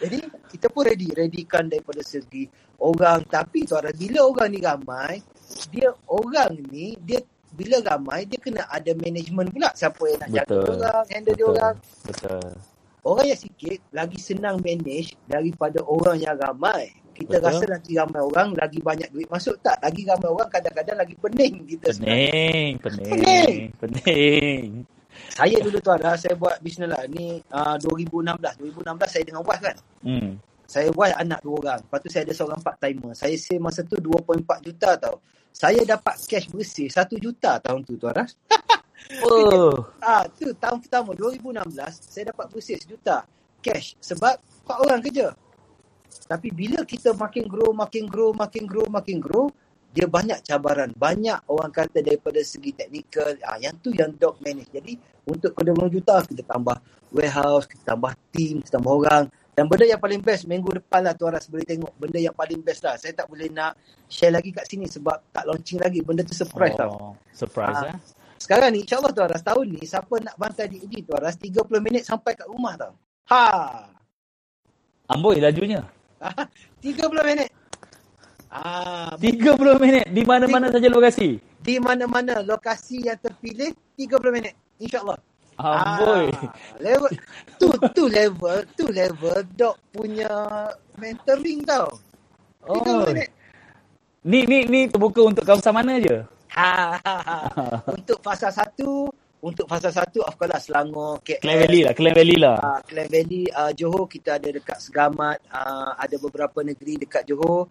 [0.00, 0.18] Jadi
[0.54, 1.08] kita pun ready.
[1.14, 2.48] Readykan daripada segi
[2.80, 3.24] orang.
[3.28, 5.20] Tapi suara bila orang ni ramai,
[5.70, 7.20] dia orang ni, dia
[7.54, 9.70] bila ramai, dia kena ada management pula.
[9.72, 10.74] Siapa yang nak jaga Betul.
[10.74, 11.54] orang, handle dia Betul.
[11.54, 11.74] orang.
[12.04, 12.46] Betul.
[13.04, 16.88] Orang yang sikit lagi senang manage daripada orang yang ramai.
[17.14, 17.46] Kita Betul.
[17.46, 19.78] rasa lagi ramai orang, lagi banyak duit masuk tak?
[19.78, 22.26] Lagi ramai orang kadang-kadang lagi pening kita sebenarnya.
[22.26, 24.93] Pening, pening, Pening.
[25.34, 27.04] Saya dulu tu ada, saya buat bisnes lah.
[27.10, 28.60] Ni uh, 2016.
[28.60, 29.76] 2016 saya dengan wife kan.
[30.04, 30.30] Hmm.
[30.64, 31.80] Saya wife anak dua orang.
[31.84, 33.12] Lepas tu saya ada seorang part timer.
[33.12, 35.20] Saya save masa tu 2.4 juta tau.
[35.54, 38.34] Saya dapat cash bersih 1 juta tahun tu tu Aras.
[39.20, 39.84] Oh.
[40.00, 41.76] Ah, tu tahun pertama 2016
[42.08, 43.28] saya dapat bersih sejuta
[43.60, 45.28] cash sebab empat orang kerja.
[46.24, 49.52] Tapi bila kita makin grow, makin grow, makin grow, makin grow,
[49.94, 50.90] dia banyak cabaran.
[50.90, 54.66] Banyak orang kata daripada segi teknikal, ah, yang tu yang dog manage.
[54.74, 56.74] Jadi untuk ke 20 juta kita tambah
[57.14, 59.24] warehouse, kita tambah team, kita tambah orang.
[59.54, 61.94] Dan benda yang paling best minggu depan lah tu Aras boleh tengok.
[61.94, 62.98] Benda yang paling best lah.
[62.98, 63.78] Saya tak boleh nak
[64.10, 66.02] share lagi kat sini sebab tak launching lagi.
[66.02, 66.90] Benda tu surprise tau.
[66.90, 67.14] oh.
[67.30, 67.94] Surprise Ah.
[67.94, 67.98] eh.
[68.34, 71.54] Sekarang ni insyaAllah tu Aras tahun ni siapa nak bantai di EG tu Aras 30
[71.78, 72.98] minit sampai kat rumah tau.
[73.30, 73.46] Ha.
[75.06, 75.86] Amboi lajunya.
[76.82, 77.48] 30 minit.
[78.54, 81.42] Ah, 30 minit di mana-mana saja lokasi.
[81.58, 84.54] di mana-mana lokasi yang terpilih 30 minit.
[84.78, 85.18] InsyaAllah.
[85.56, 86.30] Amboi.
[86.30, 87.10] Ah, level
[87.56, 90.30] tu tu level tu level dok punya
[90.94, 91.98] mentoring tau.
[92.62, 93.02] 30 Oh.
[93.04, 93.28] minit.
[94.22, 96.22] Ni ni ni terbuka untuk kawasan mana je?
[96.54, 97.38] Ha, ha, ha.
[97.98, 99.10] Untuk fasa satu,
[99.42, 102.56] untuk fasa satu of course lah Selangor, KL, Klang Valley lah, Klang Valley lah.
[102.56, 107.66] uh, Klang Valley, uh, Johor kita ada dekat Segamat, uh, ada beberapa negeri dekat Johor.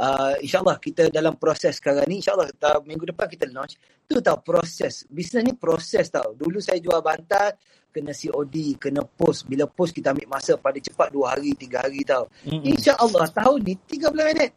[0.00, 2.48] Uh, InsyaAllah kita dalam proses sekarang ni, insyaAllah
[2.88, 3.76] minggu depan kita launch.
[4.08, 5.04] Tu tau proses.
[5.12, 6.32] Bisnes ni proses tau.
[6.32, 7.52] Dulu saya jual bantal,
[7.92, 9.44] kena COD, kena post.
[9.44, 12.32] Bila post kita ambil masa pada cepat 2 hari, 3 hari tau.
[12.48, 12.64] Mm-mm.
[12.72, 14.50] InsyaAllah tahun ni 30 minit.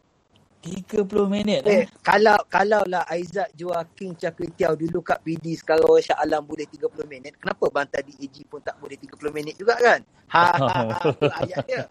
[0.64, 1.86] 30 minit Eh, eh.
[2.00, 6.64] kalau kalau lah Aizat jual King Chakutiao dulu kat PD sekarang orang Shah Alam boleh
[6.72, 7.36] 30 minit.
[7.36, 10.00] Kenapa bantal di AG pun tak boleh 30 minit juga kan?
[10.32, 10.98] Ha ha ha.
[11.20, 11.84] tu ayat dia.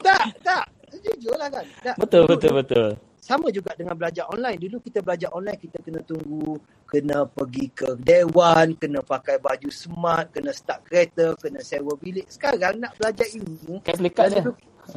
[0.00, 0.64] Tak, tak.
[0.92, 1.64] Jujur lah kan.
[1.80, 1.94] Tak.
[1.96, 2.88] Betul Dulu- betul betul.
[3.20, 4.58] Sama juga dengan belajar online.
[4.58, 10.32] Dulu kita belajar online, kita kena tunggu, kena pergi ke Dewan, kena pakai baju smart,
[10.32, 12.26] kena start kereta, kena sewa bilik.
[12.26, 14.40] Sekarang nak belajar ilmu, plekat yang je.
[14.40, 14.52] dulu,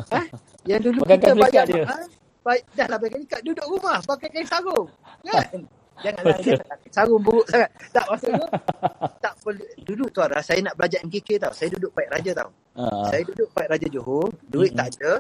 [0.10, 0.22] ha?
[0.64, 1.84] Yang dulu Pakai kita kain pelikat bayar dia.
[1.84, 2.04] mahal,
[2.42, 4.88] baik, dah lah pakai ikat duduk rumah, pakai kain sarung.
[5.22, 5.48] Kan?
[5.94, 6.46] Janganlah Betul.
[6.50, 7.70] jangan pakai sarung buruk sangat.
[7.94, 8.46] Tak maksudnya
[9.22, 11.54] tak perlu dulu tu Ara, saya nak belajar MKK tau.
[11.54, 12.50] Saya duduk Pait Raja tau.
[12.74, 13.06] Ah.
[13.08, 14.80] Saya duduk Pait Raja Johor, duit Mm-mm.
[14.82, 15.12] tak ada.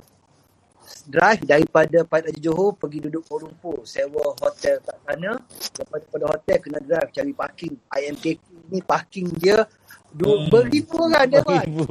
[1.03, 5.31] Drive daripada Pait Raja Johor pergi duduk Kuala Lumpur, sewa hotel kat sana.
[5.79, 7.73] Lepas pada hotel kena drive cari parking.
[7.91, 8.41] IMKK
[8.71, 9.67] ni parking dia
[10.13, 10.47] dua Hmm.
[10.47, 11.65] beribu orang dia buat.
[11.65, 11.87] Ibu.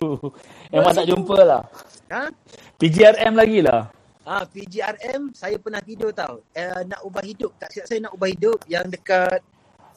[0.73, 1.63] Memang tak jumpa lah.
[2.09, 2.23] Ha?
[2.79, 3.91] PGRM lagi lah.
[4.23, 6.47] Ah, PGRM saya pernah tidur tau.
[6.55, 7.59] Uh, nak ubah hidup.
[7.59, 9.43] Tak silap saya nak ubah hidup yang dekat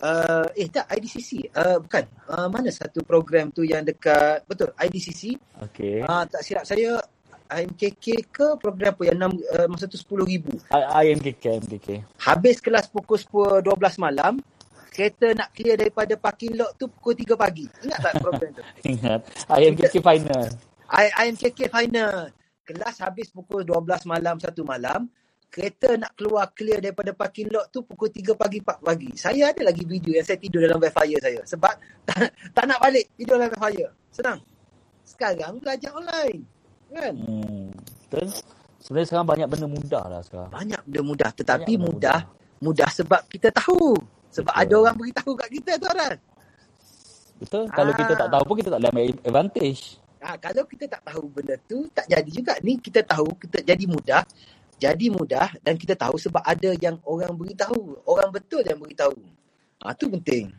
[0.01, 1.53] uh, eh tak IDCC.
[1.53, 2.03] Uh, bukan.
[2.25, 5.37] Uh, mana satu program tu yang dekat betul IDCC.
[5.69, 6.01] Okay.
[6.01, 6.97] Ah, tak silap saya
[7.45, 10.49] IMKK ke program apa yang enam uh, masa tu 10,000.
[10.73, 11.89] I- IMKK, MKK.
[12.17, 14.41] Habis kelas pukul 10 12 malam,
[14.89, 17.65] kereta nak clear daripada parking lot tu pukul 3 pagi.
[17.85, 18.63] Ingat tak program tu?
[18.95, 19.19] Ingat.
[19.51, 20.47] IMKK final.
[20.89, 22.33] I, IMKK final.
[22.65, 25.05] Kelas habis pukul 12 malam satu malam.
[25.53, 29.09] Kereta nak keluar clear daripada parking lot tu pukul 3 pagi 4 pagi.
[29.13, 31.41] Saya ada lagi video yang saya tidur dalam backfire saya.
[31.45, 31.73] Sebab
[32.09, 33.93] tak, tak nak balik tidur dalam backfire.
[34.09, 34.41] Senang.
[35.05, 36.54] Sekarang belajar online.
[36.95, 37.13] Kan?
[37.19, 37.67] Hmm.
[38.07, 38.27] Betul.
[38.79, 40.49] Sebenarnya sekarang banyak benda mudah lah sekarang.
[40.53, 41.29] Banyak benda mudah.
[41.35, 42.19] Tetapi Banyak benda mudah.
[42.63, 43.99] Mudah sebab kita tahu.
[44.31, 44.63] Sebab Betul.
[44.63, 46.17] ada orang beritahu kat kita tu Aras.
[47.35, 47.63] Betul.
[47.67, 47.97] Kalau Ah.
[47.99, 49.81] kita tak tahu pun kita tak ambil advantage.
[50.25, 52.53] Ha, kalau kita tak tahu benda tu, tak jadi juga.
[52.65, 54.23] Ni kita tahu, kita jadi mudah.
[54.75, 57.95] Jadi mudah dan kita tahu sebab ada yang orang beritahu.
[58.03, 59.15] Orang betul yang beritahu.
[59.83, 60.51] Ha, tu penting.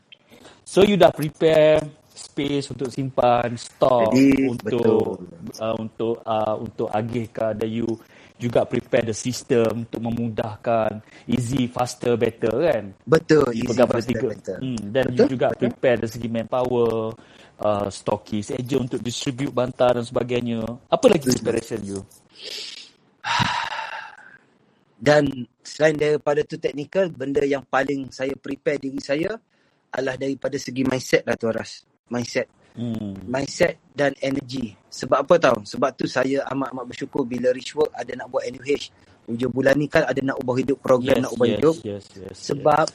[0.64, 1.83] So you dah prepare
[2.16, 5.20] space untuk simpan stok Jadi, untuk
[5.61, 7.87] uh, untuk uh, untuk agihkan dan you
[8.37, 13.48] juga prepare the system untuk memudahkan easy faster better kan Betul.
[13.52, 14.57] Easy, pegang pada faster, tiga better.
[14.61, 15.61] hmm, dan you Betul, juga betul.
[15.61, 16.92] prepare dari segi manpower
[17.61, 22.00] uh, stockist agent untuk distribute bantal dan sebagainya apa lagi preparation you
[24.96, 25.29] Dan
[25.61, 29.37] selain daripada tu teknikal, benda yang paling saya prepare diri saya
[29.92, 31.85] adalah daripada segi mindset lah tu Aras.
[32.12, 32.47] Mindset.
[32.79, 33.27] hmm.
[33.27, 34.77] Mindset dan energy.
[34.92, 35.59] Sebab apa tahu?
[35.66, 38.85] Sebab tu saya amat-amat bersyukur bila Rich Work ada nak buat NUH.
[39.27, 41.77] Hujung bulan ni kan ada nak ubah hidup program yes, nak ubah yes, hidup.
[41.83, 42.87] yes, yes, Sebab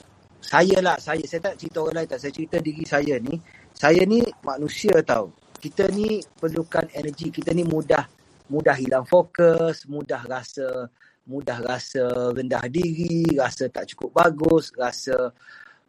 [0.41, 3.35] saya lah, saya, saya tak cerita orang lain tak, saya cerita diri saya ni,
[3.75, 5.29] saya ni manusia tau.
[5.61, 8.07] Kita ni perlukan energi, kita ni mudah
[8.51, 10.89] mudah hilang fokus, mudah rasa
[11.29, 15.29] mudah rasa rendah diri, rasa tak cukup bagus, rasa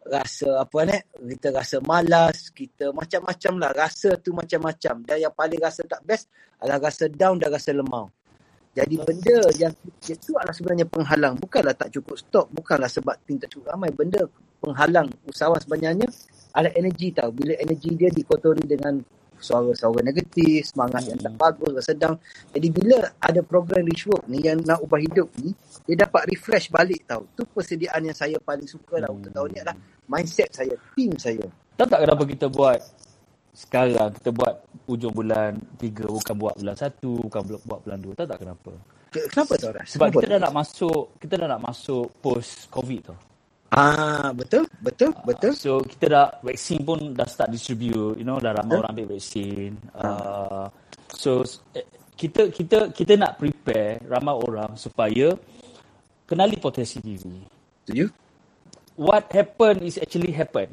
[0.07, 0.97] rasa apa ni,
[1.35, 5.03] kita rasa malas, kita macam-macam lah, rasa tu macam-macam.
[5.07, 6.27] Dan yang paling rasa tak best
[6.59, 8.11] adalah rasa down dan rasa lemau.
[8.73, 11.37] Jadi benda yang itu adalah sebenarnya penghalang.
[11.37, 12.49] Bukanlah tak cukup stok.
[12.49, 13.93] Bukanlah sebab tim tak cukup ramai.
[13.93, 14.25] Benda
[14.57, 16.09] penghalang usahawan sebenarnya
[16.57, 17.29] adalah energi tau.
[17.29, 18.97] Bila energi dia dikotori dengan
[19.43, 22.15] suara-suara negatif, semangat yang tak bagus, sedang.
[22.49, 25.51] Jadi bila ada program rich work ni yang nak ubah hidup ni,
[25.83, 27.27] dia dapat refresh balik tau.
[27.35, 29.77] Tu persediaan yang saya paling suka lah untuk tahun ni adalah
[30.07, 31.43] mindset saya, team saya.
[31.75, 32.79] Tahu tak kenapa kita buat
[33.53, 36.89] sekarang kita buat hujung bulan 3 bukan buat bulan 1
[37.29, 38.71] bukan buat bulan 2 tahu tak kenapa
[39.13, 39.85] Ke- Kenapa tu Ras?
[39.93, 43.15] sebab Kenapa kita dah nak masuk kita dah nak masuk post covid tu
[43.73, 45.51] Ah, betul, betul, betul.
[45.57, 49.73] so kita dah vaksin pun dah start distribute you know dah ramai orang ambil vaksin
[49.97, 50.69] uh,
[51.09, 51.41] so
[51.73, 51.81] eh,
[52.13, 55.33] kita kita kita nak prepare ramai orang supaya
[56.29, 57.41] kenali potensi diri
[57.81, 58.05] Setuju?
[59.01, 60.69] what happen is actually happen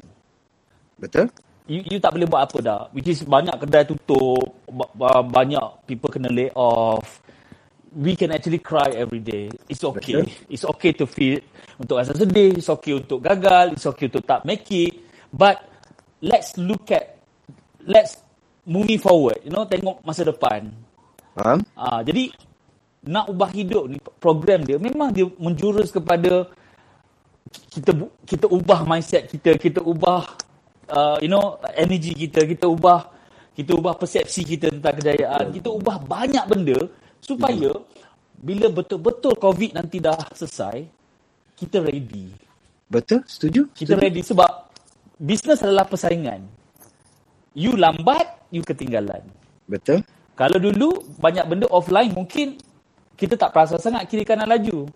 [1.01, 1.25] Betul?
[1.65, 2.81] you, you tak boleh buat apa dah.
[2.93, 7.23] Which is banyak kedai tutup, ba- ba- banyak people kena lay off.
[7.91, 9.51] We can actually cry every day.
[9.67, 10.23] It's okay.
[10.23, 10.47] Betul.
[10.47, 11.43] It's okay to feel
[11.75, 12.55] untuk rasa sedih.
[12.55, 13.75] It's okay untuk gagal.
[13.75, 14.95] It's okay untuk tak make it.
[15.27, 15.59] But
[16.23, 17.19] let's look at,
[17.83, 18.15] let's
[18.63, 19.43] moving forward.
[19.43, 20.71] You know, tengok masa depan.
[21.35, 21.59] Faham?
[21.75, 22.31] Ah, jadi
[23.01, 26.45] nak ubah hidup ni program dia memang dia menjurus kepada
[27.49, 27.91] kita
[28.29, 30.37] kita ubah mindset kita, kita ubah
[30.85, 33.09] uh, you know energy kita, kita ubah
[33.57, 36.77] kita ubah persepsi kita tentang kejayaan, kita ubah banyak benda
[37.21, 37.71] supaya
[38.41, 40.89] bila betul-betul COVID nanti dah selesai,
[41.55, 42.33] kita ready.
[42.89, 43.21] Betul?
[43.29, 43.69] Setuju?
[43.71, 44.03] Kita Setuju?
[44.03, 44.51] ready sebab
[45.21, 46.43] bisnes adalah persaingan.
[47.53, 49.21] You lambat, you ketinggalan.
[49.69, 50.01] Betul?
[50.33, 52.57] Kalau dulu banyak benda offline mungkin
[53.13, 54.89] kita tak perasan sangat kiri kanan laju.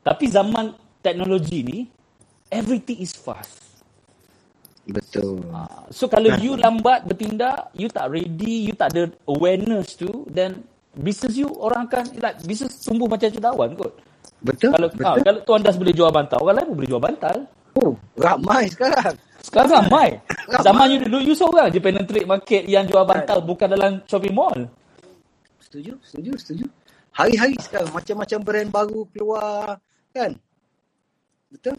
[0.00, 0.72] Tapi zaman
[1.04, 1.78] teknologi ni
[2.48, 3.60] everything is fast.
[4.88, 5.44] Betul.
[5.52, 10.64] Ah, So kalau you lambat bertindak, you tak ready, you tak ada awareness tu then
[10.98, 13.92] business you orang akan like business tumbuh macam cendawan kot.
[14.44, 14.70] Betul?
[14.76, 15.04] Kalau Betul?
[15.08, 17.36] ah, kalau tuan das boleh jual bantal, orang lain pun boleh jual bantal.
[17.74, 19.14] Oh, ramai sekarang.
[19.40, 20.08] Sekarang ramai.
[20.46, 20.64] Ramai.
[20.64, 24.56] Zaman you dulu, you seorang je penetrate market yang jual bantal bukan dalam shopping mall.
[25.64, 25.96] Setuju?
[26.04, 26.32] Setuju?
[26.38, 26.64] Setuju?
[27.14, 29.78] Hari-hari sekarang macam-macam brand baru keluar.
[30.14, 30.38] Kan?
[31.50, 31.74] Betul?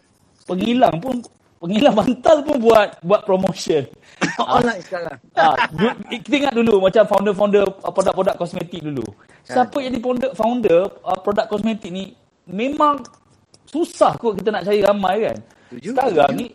[0.46, 1.20] Pengilang pun
[1.56, 3.84] pengilang bantal pun buat buat promotion.
[4.40, 5.18] Online sekarang.
[5.36, 5.56] Ah,
[6.08, 9.04] kita ingat dulu macam founder-founder uh, produk-produk kosmetik dulu.
[9.44, 12.12] Siapa yang jadi founder, founder uh, produk kosmetik ni
[12.48, 13.00] memang
[13.66, 15.38] susah kot kita nak cari ramai kan.
[15.72, 16.40] Setuju, Sekarang setuju.
[16.40, 16.46] ni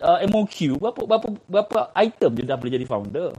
[0.00, 3.30] uh, MOQ berapa berapa berapa item je dah boleh jadi founder.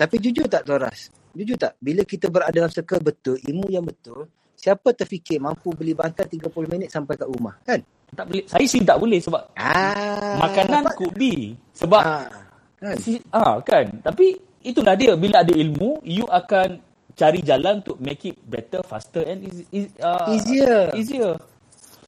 [0.00, 1.12] Tapi jujur tak Toras?
[1.36, 1.76] Jujur tak?
[1.76, 6.72] Bila kita berada dalam circle betul, ilmu yang betul, siapa terfikir mampu beli bantal 30
[6.72, 7.60] minit sampai kat rumah?
[7.62, 7.84] Kan?
[8.10, 10.94] Tak boleh saya sih tak boleh sebab Ah, makanan nampak?
[10.98, 12.26] could be sebab Ah,
[12.78, 12.94] kan?
[12.98, 13.86] Si, ah kan.
[14.02, 14.34] Tapi
[14.66, 16.82] itulah dia bila ada ilmu, you akan
[17.14, 20.80] cari jalan untuk make it better, faster and easy, easy, uh, Easier.
[20.96, 21.34] Easier.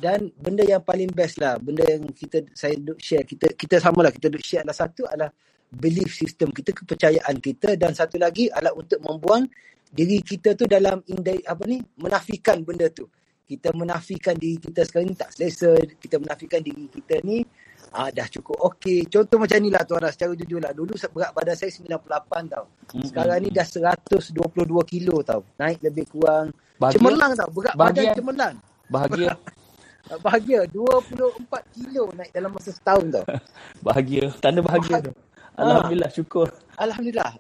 [0.03, 4.11] Dan benda yang paling best lah, benda yang kita saya duk share, kita kita samalah
[4.11, 5.31] kita duk share adalah satu adalah
[5.71, 9.47] belief system kita, kepercayaan kita dan satu lagi adalah untuk membuang
[9.87, 13.07] diri kita tu dalam indai, apa ni menafikan benda tu.
[13.53, 17.45] Kita menafikan diri kita sekarang ni tak selesa, kita menafikan diri kita ni
[17.93, 19.05] ah, dah cukup okey.
[19.13, 20.73] Contoh macam ni lah tuan secara jujur lah.
[20.73, 22.65] Dulu berat badan saya 98 tau.
[23.05, 24.41] Sekarang ni dah 122
[24.89, 25.45] kilo tau.
[25.61, 26.49] Naik lebih kurang.
[26.81, 26.97] Bahagia?
[26.97, 27.49] Cemerlang tau.
[27.53, 28.03] Berat Bahagia?
[28.09, 28.55] badan cemerlang.
[28.89, 29.31] Bahagia.
[30.27, 33.25] Bahagia 24 kilo naik dalam masa setahun tau.
[33.87, 34.25] Bahagia.
[34.41, 35.13] Tanda bahagia tu.
[35.61, 36.49] Alhamdulillah syukur.
[36.81, 37.33] Alhamdulillah.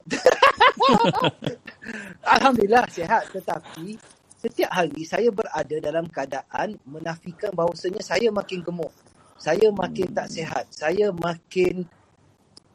[2.28, 3.96] Alhamdulillah sihat tetapi
[4.42, 8.90] setiap hari saya berada dalam keadaan menafikan bahawasanya saya makin gemuk.
[9.38, 10.66] Saya makin tak sihat.
[10.74, 11.86] Saya makin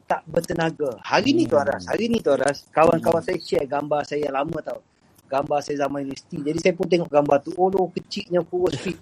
[0.08, 0.96] tak bertenaga.
[1.04, 4.80] Hari ni Tuan Ras, hari ni Tuan Ras, kawan-kawan saya share gambar saya lama tau.
[5.28, 6.40] Gambar saya zaman universiti.
[6.40, 7.52] Jadi saya pun tengok gambar tu.
[7.60, 8.96] Oh, loh, kecilnya kurus fit.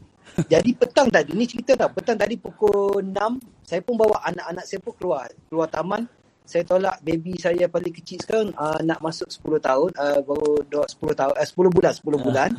[0.50, 1.94] Jadi petang tadi, ni cerita tau.
[1.94, 3.14] Petang tadi pukul 6,
[3.62, 5.30] saya pun bawa anak-anak saya pun keluar.
[5.54, 6.10] Keluar taman.
[6.46, 9.90] Saya tolak baby saya paling kecil sekarang uh, nak masuk 10 tahun.
[9.98, 12.50] Uh, baru dua- 10 tahun, uh, 10 bulan, 10 bulan.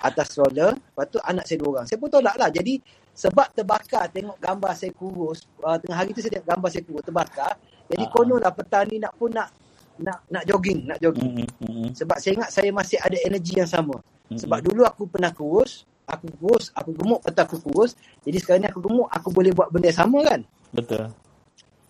[0.00, 0.74] Atas stroller.
[0.74, 1.86] Lepas tu anak saya dua orang.
[1.86, 2.48] Saya pun tolak lah.
[2.48, 2.80] Jadi
[3.12, 5.44] sebab terbakar tengok gambar saya kurus.
[5.60, 7.52] Uh, tengah hari tu saya tengok gambar saya kurus terbakar.
[7.90, 8.10] Jadi Ah.
[8.10, 9.52] konon lah petang ni nak pun nak
[10.00, 11.36] nak nak jogging, nak jogging.
[11.36, 11.90] Mm, mm, mm.
[11.92, 13.92] Sebab saya ingat saya masih ada energi yang sama.
[14.00, 14.40] Mm-mm.
[14.40, 17.92] Sebab dulu aku pernah kurus, aku kurus, aku gemuk, tu aku kurus.
[18.24, 20.40] Jadi sekarang ni aku gemuk, aku boleh buat benda yang sama kan?
[20.72, 21.12] Betul.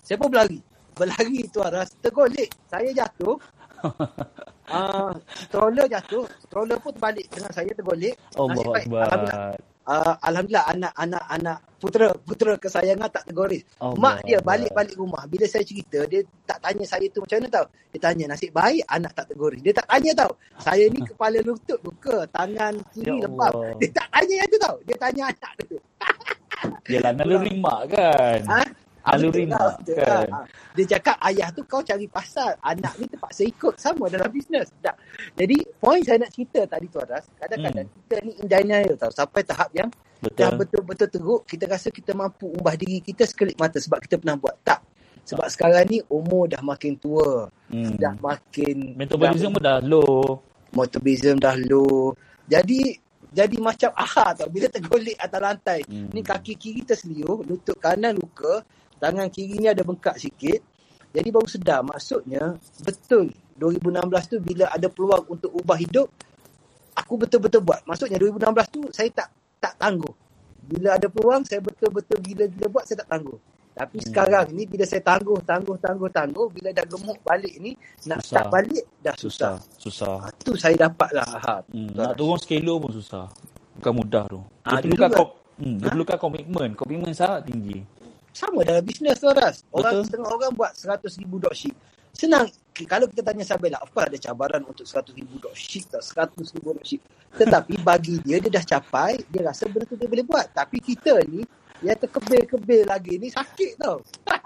[0.03, 0.59] Saya pun berlari.
[0.97, 2.51] Berlari tu Aras, tergolek.
[2.71, 3.37] Saya jatuh.
[4.71, 5.13] uh,
[5.47, 6.25] stroller jatuh.
[6.45, 8.15] Stroller pun terbalik dengan saya tergolek.
[8.37, 8.87] Allah Nasib baik.
[8.87, 9.03] Akbar.
[9.07, 9.69] Alhamdulillah.
[9.91, 13.65] Uh, Alhamdulillah anak-anak anak putera putera kesayangan tak tergoris.
[13.81, 15.25] Allah Mak dia balik-balik rumah.
[15.27, 17.67] Bila saya cerita, dia tak tanya saya tu macam mana tau.
[17.91, 19.61] Dia tanya nasib baik anak tak tergoris.
[19.65, 20.33] Dia tak tanya tau.
[20.61, 23.51] Saya ni kepala lutut luka, tangan kiri Ya lebam.
[23.51, 23.75] Allah.
[23.81, 24.77] Dia tak tanya yang tu tau.
[24.85, 25.77] Dia tanya anak tu.
[26.87, 28.41] Yelah naluri mak kan.
[28.47, 28.63] Ha?
[29.01, 29.33] Ah, lah,
[29.81, 30.29] betul kan?
[30.29, 30.45] lah.
[30.45, 30.45] Ah.
[30.77, 32.53] Dia cakap ayah tu kau cari pasal.
[32.61, 33.75] Anak ni terpaksa ikut.
[33.81, 34.69] Sama dalam bisnes.
[34.85, 34.97] Tak.
[35.37, 37.25] Jadi point saya nak cerita tadi tu Aras.
[37.41, 37.97] Kadang-kadang Hmm.
[38.05, 39.13] kita ni in denial tau.
[39.13, 39.89] Sampai tahap yang
[40.21, 40.59] dah Betul.
[40.61, 41.43] betul-betul teruk.
[41.49, 43.81] Kita rasa kita mampu ubah diri kita sekelip mata.
[43.81, 44.57] Sebab kita pernah buat.
[44.61, 44.81] Tak.
[45.25, 47.49] Sebab sekarang ni umur dah makin tua.
[47.73, 47.97] Hmm.
[47.97, 49.01] Dah makin...
[49.01, 50.45] Metabolism pun dah low.
[50.71, 52.15] metabolism dah low.
[52.47, 52.95] Jadi
[53.31, 55.81] jadi macam aha tau bila tergolek atas lantai.
[55.87, 56.11] Hmm.
[56.11, 58.67] Ni kaki kiri terseliuh, lutut kanan luka,
[59.01, 60.61] tangan kiri ni ada bengkak sikit.
[61.11, 66.07] Jadi baru sedar maksudnya betul 2016 tu bila ada peluang untuk ubah hidup
[66.95, 67.83] aku betul-betul buat.
[67.83, 70.15] Maksudnya 2016 tu saya tak tak tangguh.
[70.63, 73.39] Bila ada peluang saya betul-betul gila-gila buat saya tak tangguh.
[73.71, 74.07] Tapi Hmm.
[74.07, 77.73] sekarang ni bila saya tangguh, tangguh, tangguh, tangguh, bila dah gemuk balik ni,
[78.05, 79.57] nak start balik dah susah.
[79.79, 79.81] Susah.
[79.81, 80.17] Susah.
[80.21, 81.63] Ah, tu saya dapat lah Ahad.
[81.71, 81.89] Hmm.
[81.95, 83.31] Nak turun skelo pun susah.
[83.81, 84.41] Bukan mudah tu.
[84.63, 85.93] Dia Ah, perlukan dulu kom- hmm, dia Ha?
[85.97, 86.69] perlukan komitmen.
[86.77, 87.79] Komitmen sangat tinggi.
[88.31, 89.67] Sama dalam bisnes tu Aras.
[89.75, 90.07] Orang Betul.
[90.07, 91.75] setengah orang buat 100 ribu dropship.
[92.15, 92.47] Senang.
[92.81, 96.01] Kalau kita tanya Sabella, of course ada cabaran untuk 100 ribu dropship tau.
[96.01, 97.01] 100 ribu dropship.
[97.37, 100.47] Tetapi bagi dia, dia dah capai, dia rasa benda tu dia boleh buat.
[100.55, 101.45] Tapi kita ni,
[101.81, 104.01] yang terkebel-kebel lagi ni sakit tau.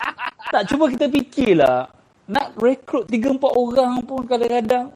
[0.44, 1.90] Tak, cuba kita fikirlah.
[2.30, 4.94] Nak rekrut 3-4 orang pun kadang-kadang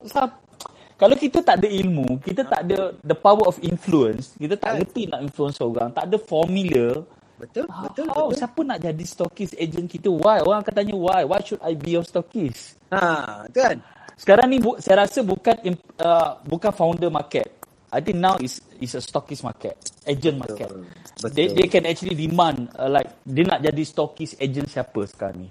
[0.99, 5.07] kalau kita tak ada ilmu, kita tak ada the power of influence, kita tak reti
[5.07, 7.07] nak influence orang, tak ada formula,
[7.39, 7.65] Betul?
[7.71, 8.07] Betul?
[8.11, 8.39] how, betul.
[8.39, 10.11] siapa nak jadi stockist agent kita?
[10.11, 10.43] Why?
[10.43, 11.23] Orang akan tanya why?
[11.23, 12.75] Why should I be your stockist?
[12.91, 13.79] Ha, kan?
[14.19, 15.55] Sekarang ni bu- saya rasa bukan
[16.03, 17.47] uh, bukan founder market.
[17.89, 20.69] I think now is is a stockist market, agent market.
[20.69, 21.33] Betul.
[21.33, 25.49] They, they can actually demand uh, like dia nak jadi stockist agent siapa sekarang ni?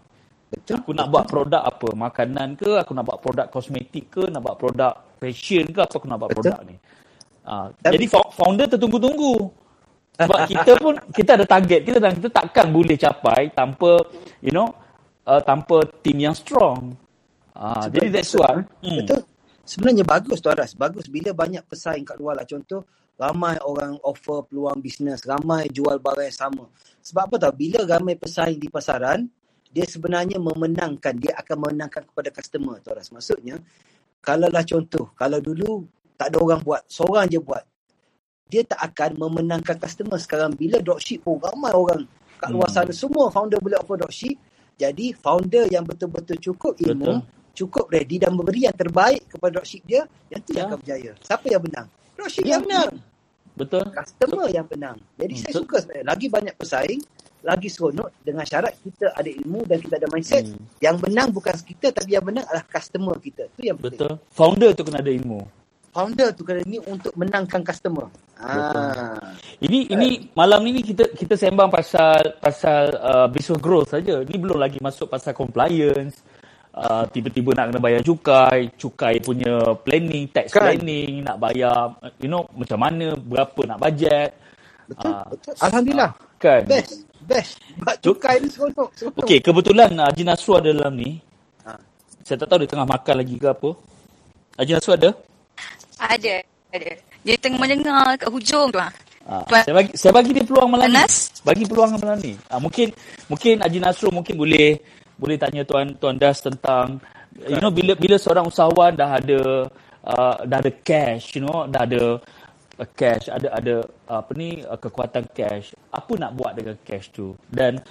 [0.48, 0.80] Betul?
[0.80, 1.88] Aku nak buat produk apa?
[1.92, 2.78] Makanan ke?
[2.78, 4.28] Aku nak buat produk kosmetik ke?
[4.30, 5.80] Nak buat produk fashion ke?
[5.82, 6.44] Apa aku nak buat Betul.
[6.52, 6.76] produk ni?
[7.48, 9.34] Uh, Tapi- jadi fou- founder tertunggu-tunggu.
[10.18, 14.02] Sebab kita pun kita ada target kita dan kita takkan boleh capai tanpa
[14.42, 14.74] you know
[15.30, 16.98] uh, tanpa team yang strong.
[17.54, 18.66] Uh, jadi that's why.
[18.82, 19.02] Hmm.
[19.02, 19.22] Betul.
[19.68, 20.72] Sebenarnya bagus tu Aras.
[20.74, 22.48] Bagus bila banyak pesaing kat luar lah.
[22.48, 22.88] Contoh,
[23.20, 25.28] ramai orang offer peluang bisnes.
[25.28, 26.66] Ramai jual barang yang sama.
[27.04, 27.54] Sebab apa tau?
[27.54, 29.28] Bila ramai pesaing di pasaran,
[29.68, 31.20] dia sebenarnya memenangkan.
[31.20, 33.12] Dia akan memenangkan kepada customer tu Aras.
[33.12, 33.60] Maksudnya,
[34.24, 35.84] kalau lah contoh, kalau dulu
[36.16, 37.62] tak ada orang buat, seorang je buat,
[38.48, 40.18] dia tak akan memenangkan customer.
[40.18, 42.08] Sekarang bila dropship, oh ramai orang
[42.38, 42.88] kat luar Hmm.
[42.88, 42.92] sana.
[42.92, 44.36] Semua founder boleh offer dropship.
[44.78, 47.54] Jadi founder yang betul-betul cukup ilmu, Betul.
[47.58, 50.70] cukup ready dan memberi yang terbaik kepada dropship dia, yang tu yang Ya.
[50.70, 51.12] akan berjaya.
[51.26, 51.88] Siapa yang menang?
[52.14, 52.52] Dropship Ya.
[52.56, 52.92] yang menang.
[53.58, 53.84] Betul.
[53.90, 54.98] Customer yang menang.
[55.18, 56.06] Jadi Hmm, saya so- suka sebenarnya.
[56.06, 57.02] Lagi banyak pesaing,
[57.42, 60.46] lagi seronok dengan syarat kita ada ilmu dan kita ada mindset.
[60.46, 60.62] Hmm.
[60.78, 63.50] Yang menang bukan kita tapi yang menang adalah customer kita.
[63.58, 63.98] Itu yang penting.
[63.98, 64.14] Betul.
[64.30, 65.42] Founder tu kena ada ilmu.
[65.98, 68.06] Founder tu kena ni untuk menangkan customer.
[68.38, 69.18] Ah.
[69.58, 74.22] Ini ini malam ni kita kita sembang pasal pasal uh, business growth saja.
[74.22, 76.22] Ni belum lagi masuk pasal compliance.
[76.70, 80.78] Uh, tiba-tiba nak kena bayar cukai, cukai punya planning, tax Kan.
[80.78, 84.38] planning, nak bayar you know macam mana, berapa nak bajet.
[84.86, 85.54] Betul, Ah, betul.
[85.66, 86.12] Alhamdulillah.
[86.38, 86.62] Kan.
[86.70, 87.10] Best.
[87.26, 87.58] Best.
[87.82, 88.94] Buat cukai ni seronok.
[88.94, 89.26] seronok.
[89.26, 91.18] Okey, kebetulan uh, Haji Nasrul ada dalam ni.
[91.66, 91.74] Ha.
[92.22, 93.70] Saya tak tahu dia tengah makan lagi ke apa.
[94.62, 95.12] Haji Nasrul ada?
[95.98, 96.34] Ada,
[96.74, 96.90] ada.
[97.26, 98.80] Dia tengah mendengar kat hujung tu.
[98.80, 98.92] ah.
[99.28, 100.96] Ah, Tuan- saya bagi saya bagi dia peluang malam ni.
[100.96, 101.16] Anas?
[101.44, 102.34] Bagi peluang malam ni.
[102.48, 102.88] Ah, mungkin
[103.28, 104.80] mungkin Haji Nasrul mungkin boleh
[105.20, 107.04] boleh tanya tuan tuan Das tentang
[107.44, 109.68] you know bila bila seorang usahawan dah ada
[110.08, 112.24] uh, dah ada cash, you know, dah ada
[112.80, 113.76] uh, cash, ada ada
[114.08, 115.76] uh, apa ni uh, kekuatan cash.
[115.92, 117.36] Apa nak buat dengan cash tu?
[117.52, 117.84] Dan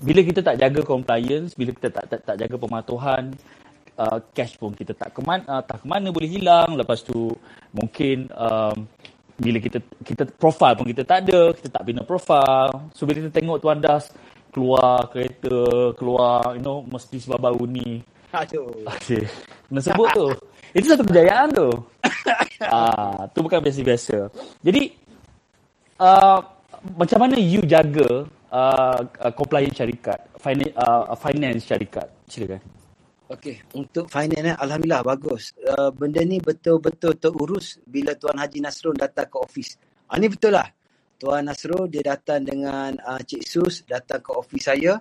[0.00, 3.36] bila kita tak jaga compliance, bila kita tak tak, tak jaga pematuhan,
[3.98, 6.78] uh, cash pun kita tak ke mana, uh, tak ke mana boleh hilang.
[6.78, 7.34] Lepas tu
[7.74, 8.86] mungkin um,
[9.38, 12.90] bila kita kita profile pun kita tak ada, kita tak bina profile.
[12.94, 14.10] So bila kita tengok Tuan Das
[14.54, 18.00] keluar kereta, keluar you know mesti sebab baru ni.
[18.32, 18.84] Aduh.
[18.84, 19.24] Okey.
[19.68, 20.28] Kena sebut tu.
[20.76, 21.68] Itu satu kejayaan tu.
[22.64, 24.28] ah, tu bukan biasa-biasa.
[24.60, 24.92] Jadi
[26.00, 26.40] uh,
[26.96, 32.08] macam mana you jaga uh, uh, compliance syarikat, finance, uh, finance syarikat?
[32.28, 32.60] Silakan.
[33.28, 35.52] Okey, untuk finance ni alhamdulillah bagus.
[35.60, 39.76] Uh, benda ni betul-betul terurus bila Tuan Haji Nasrul datang ke office.
[40.08, 40.64] Ah ni betul lah.
[41.20, 44.96] Tuan Nasrul dia datang dengan uh, Cik Sus datang ke office saya.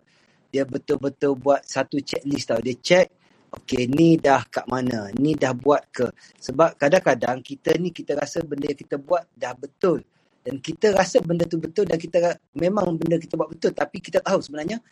[0.51, 2.59] Dia betul-betul buat satu checklist tau.
[2.59, 3.07] Dia check
[3.47, 5.07] Okey, ni dah kat mana?
[5.15, 6.11] Ni dah buat ke?
[6.35, 10.03] Sebab kadang-kadang kita ni kita rasa benda yang kita buat dah betul.
[10.43, 13.71] Dan kita rasa benda tu betul dan kita memang benda kita buat betul.
[13.71, 14.83] Tapi kita tahu sebenarnya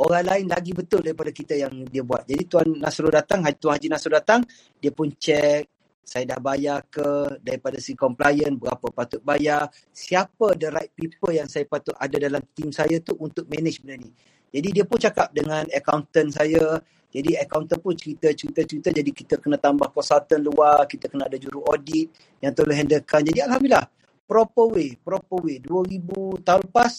[0.00, 2.26] orang lain lagi betul daripada kita yang dia buat.
[2.26, 4.40] Jadi Tuan Nasrul datang, Tuan Haji Nasrul datang,
[4.78, 5.70] dia pun check
[6.04, 11.48] saya dah bayar ke daripada si compliant berapa patut bayar siapa the right people yang
[11.48, 14.12] saya patut ada dalam tim saya tu untuk manage benda ni
[14.54, 16.78] Jadi dia pun cakap dengan accountant saya.
[17.10, 18.94] Jadi accountant pun cerita-cerita-cerita.
[18.94, 20.86] Jadi kita kena tambah consultant luar.
[20.86, 23.26] Kita kena ada juru audit yang tolong handlekan.
[23.26, 23.90] Jadi Alhamdulillah.
[24.30, 24.94] Proper way.
[24.94, 25.58] Proper way.
[25.58, 26.92] 2000 tahun lepas.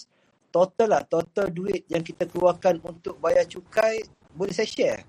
[0.55, 1.03] Total lah.
[1.03, 3.99] Total duit yang kita keluarkan untuk bayar cukai.
[4.31, 5.03] Boleh saya share?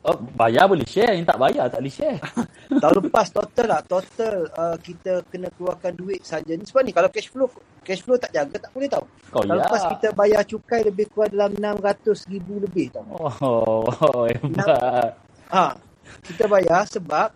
[0.00, 1.12] Oh, bayar boleh share.
[1.12, 2.18] Yang tak bayar tak boleh share.
[2.80, 3.80] Tahun lepas total lah.
[3.84, 6.64] Total uh, kita kena keluarkan duit saja ni.
[6.64, 7.52] Sebab ni kalau cash flow
[7.84, 9.04] cash flow tak jaga tak boleh tahu.
[9.36, 9.60] Oh, Tahun ya.
[9.60, 13.04] lepas kita bayar cukai lebih kurang dalam 600 ribu lebih tau.
[13.12, 15.20] Oh, oh hebat.
[15.52, 15.76] Ha,
[16.24, 17.28] kita bayar sebab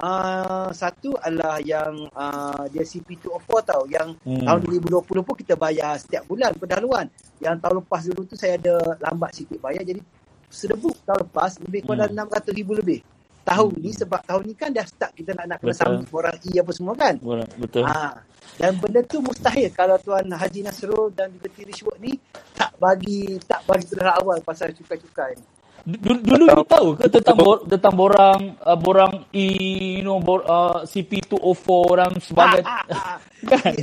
[0.00, 3.82] uh, satu adalah yang uh, dia CP204 tau.
[3.86, 4.40] Yang Hmm.
[4.40, 4.46] hmm.
[4.46, 7.06] tahun 2020 pun kita bayar setiap bulan pendahuluan.
[7.38, 9.82] Yang tahun lepas dulu tu saya ada lambat sikit bayar.
[9.84, 10.00] Jadi
[10.48, 12.16] sedebuk tahun lepas lebih kurang Hmm.
[12.16, 13.00] dalam 600 ribu lebih.
[13.44, 16.50] Tahun ni sebab tahun ni kan dah start kita nak nak kena sambung orang E
[16.56, 17.14] apa semua kan.
[17.60, 17.84] Betul.
[17.84, 18.16] Ha.
[18.56, 21.68] Dan benda tu mustahil kalau Tuan Haji Nasrul dan juga T.
[21.68, 22.16] Rishwood ni
[22.56, 25.44] tak bagi tak bagi dari awal pasal cukai-cukai ni.
[25.84, 30.40] Dulu, dulu you tahu ke tentang bor, tentang borang uh, borang E you know bor,
[30.48, 32.64] uh, CP204 orang sebagai
[33.52, 33.74] kan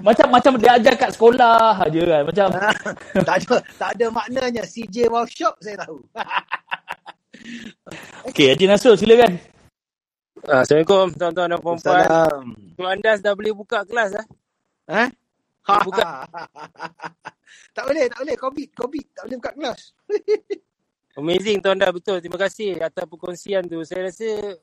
[0.00, 2.46] macam macam dia ajar kat sekolah aja kan macam
[3.20, 6.00] tak ada tak ada maknanya CJ Workshop saya tahu.
[8.32, 9.36] okey Haji Nasrul silakan
[10.46, 12.06] Ah, Assalamualaikum tuan-tuan dan puan-puan.
[12.78, 14.26] Tuan Andas dah boleh buka kelas dah.
[14.86, 15.10] Ha?
[15.66, 16.22] Ha, Buka.
[17.76, 18.36] tak boleh, tak boleh.
[18.38, 19.06] Covid, Covid.
[19.10, 19.80] Tak boleh buka kelas.
[21.16, 22.20] Amazing tuan Andas betul.
[22.20, 23.80] Terima kasih atas perkongsian tu.
[23.88, 24.60] Saya rasa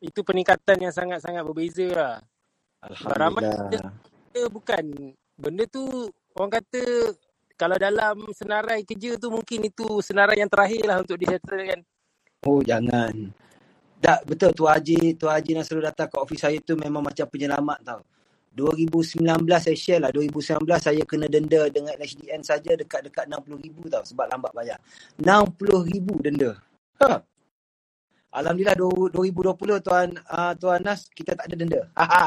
[0.00, 2.14] itu peningkatan yang sangat-sangat berbeza lah.
[3.12, 3.44] Ramai
[4.32, 6.82] kita bukan benda tu orang kata
[7.60, 11.84] kalau dalam senarai kerja tu mungkin itu senarai yang terakhir lah untuk disettlekan.
[12.42, 13.30] Oh, jangan.
[14.02, 14.50] Tak, betul.
[14.50, 18.02] Tu Haji, Tu Haji Nasrul datang ke office saya tu memang macam penyelamat tau.
[18.52, 19.24] 2019
[19.56, 20.10] saya share lah.
[20.12, 24.78] 2019 saya kena denda dengan HDN saja dekat-dekat 60 ribu tau sebab lambat bayar.
[25.20, 26.60] 60 ribu denda.
[27.00, 27.20] Ha.
[28.32, 31.80] Alhamdulillah 2020 Tuan uh, Tuan Nas kita tak ada denda.
[31.96, 32.22] Ha ha.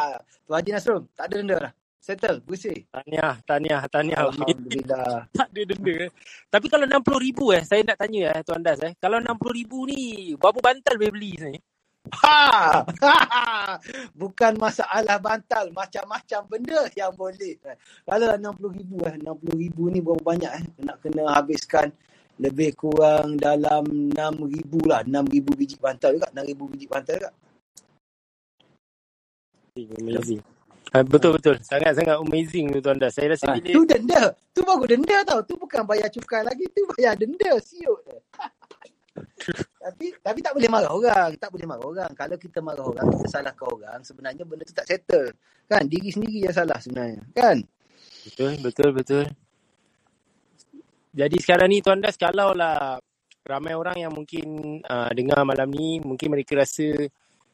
[0.45, 1.73] Tuan Haji Nasrul tak ada denda lah.
[2.05, 2.85] Settle, bersih.
[2.93, 4.29] Tahniah, tahniah, tahniah.
[4.29, 5.25] Alhamdulillah.
[5.41, 5.93] tak ada denda.
[6.05, 6.11] eh.
[6.53, 8.93] Tapi kalau 60 ribu eh, saya nak tanya eh Tuan Das eh.
[9.01, 11.61] Kalau 60 ribu ni, berapa bantal boleh beli sebenarnya?
[12.13, 12.85] Ha!
[13.01, 13.15] ha!
[14.21, 15.73] Bukan masalah bantal.
[15.73, 17.57] Macam-macam benda yang boleh.
[18.05, 19.15] Kalau lah 60 ribu eh.
[19.17, 20.63] 60 ribu ni berapa banyak eh.
[20.85, 21.89] Nak kena habiskan
[22.37, 25.01] lebih kurang dalam 6 ribu lah.
[25.01, 26.29] 6 ribu biji bantal juga.
[26.29, 27.31] 6 ribu biji bantal juga.
[29.75, 30.39] Amazing.
[30.95, 31.59] Ah, betul betul.
[31.59, 33.11] Sangat-sangat amazing tu Tuan Das.
[33.17, 34.21] Saya rasa Ha, bila tu denda.
[34.55, 35.43] Tu baru denda tau.
[35.43, 36.63] Tu bukan bayar cukai lagi.
[36.71, 37.59] Tu bayar denda.
[37.59, 37.99] Siut.
[39.79, 41.29] tapi tapi tak boleh marah orang.
[41.39, 42.11] Tak boleh marah orang.
[42.11, 43.99] Kalau kita marah orang, kita salahkan orang.
[44.03, 45.31] Sebenarnya benda tu tak settle.
[45.65, 45.83] Kan?
[45.87, 47.21] Diri sendiri yang salah sebenarnya.
[47.31, 47.63] Kan?
[48.27, 49.25] Betul, betul, betul.
[51.15, 52.99] Jadi sekarang ni Tuan Das, kalau lah
[53.47, 56.91] ramai orang yang mungkin uh, dengar malam ni, mungkin mereka rasa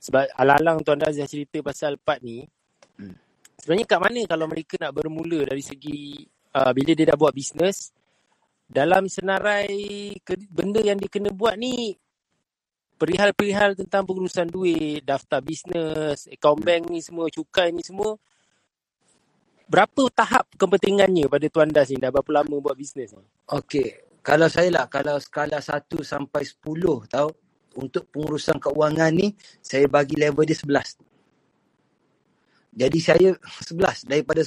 [0.02, 2.42] sebab alang-alang Tuan Das dah cerita pasal part ni,
[3.02, 3.16] Hmm.
[3.58, 6.22] sebenarnya kat mana kalau mereka nak bermula dari segi
[6.54, 7.90] uh, bila dia dah buat bisnes,
[8.72, 12.00] dalam senarai ke, benda yang dia kena buat ni,
[12.96, 18.16] perihal-perihal tentang pengurusan duit, daftar bisnes, akaun bank ni semua, cukai ni semua,
[19.68, 22.00] berapa tahap kepentingannya pada Tuan Das ni?
[22.00, 23.26] Dah berapa lama buat bisnes ni?
[23.52, 27.30] Okey, kalau saya lah, kalau skala 1 sampai 10 tahu,
[27.76, 31.00] untuk pengurusan keuangan ni, saya bagi level dia 11.
[32.72, 34.44] Jadi saya 11 daripada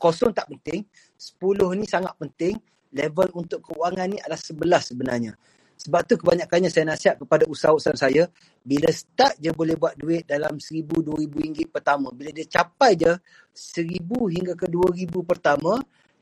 [0.00, 2.56] kosong tak penting, 10 ni sangat penting,
[2.92, 5.32] level untuk keuangan ni adalah 11 sebenarnya.
[5.78, 8.26] Sebab tu kebanyakannya saya nasihat kepada usaha-usaha saya,
[8.66, 12.10] bila start je boleh buat duit dalam RM1,000, RM2,000 ringgit pertama.
[12.10, 13.12] Bila dia capai je
[13.54, 15.72] RM1,000 hingga ke RM2,000 pertama,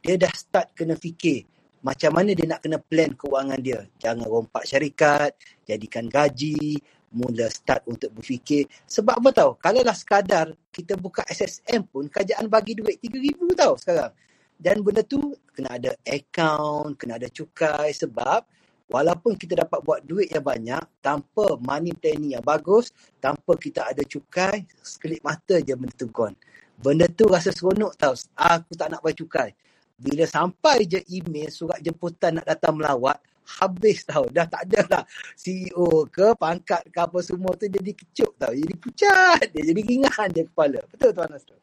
[0.04, 1.48] dia dah start kena fikir
[1.86, 3.86] macam mana dia nak kena plan keuangan dia.
[4.02, 6.82] Jangan rompak syarikat, jadikan gaji,
[7.14, 8.66] mula start untuk berfikir.
[8.90, 9.50] Sebab apa tahu?
[9.62, 14.12] Kalau lah sekadar kita buka SSM pun, kerajaan bagi duit RM3,000 tahu sekarang.
[14.56, 18.44] Dan benda tu kena ada account, kena ada cukai sebab
[18.88, 22.88] walaupun kita dapat buat duit yang banyak tanpa money planning yang bagus,
[23.20, 26.36] tanpa kita ada cukai, sekelip mata je benda tu gone.
[26.76, 28.16] Benda tu rasa seronok tau.
[28.36, 29.50] Aku tak nak bayar cukai.
[29.96, 33.16] Bila sampai je email, surat jemputan nak datang melawat,
[33.60, 34.28] habis tau.
[34.28, 35.02] Dah tak ada lah
[35.38, 38.52] CEO ke, pangkat ke apa semua tu jadi kecut tau.
[38.52, 39.62] Jadi pucat dia.
[39.64, 40.80] Jadi ringan dia kepala.
[40.90, 41.60] Betul Tuan Nasrul?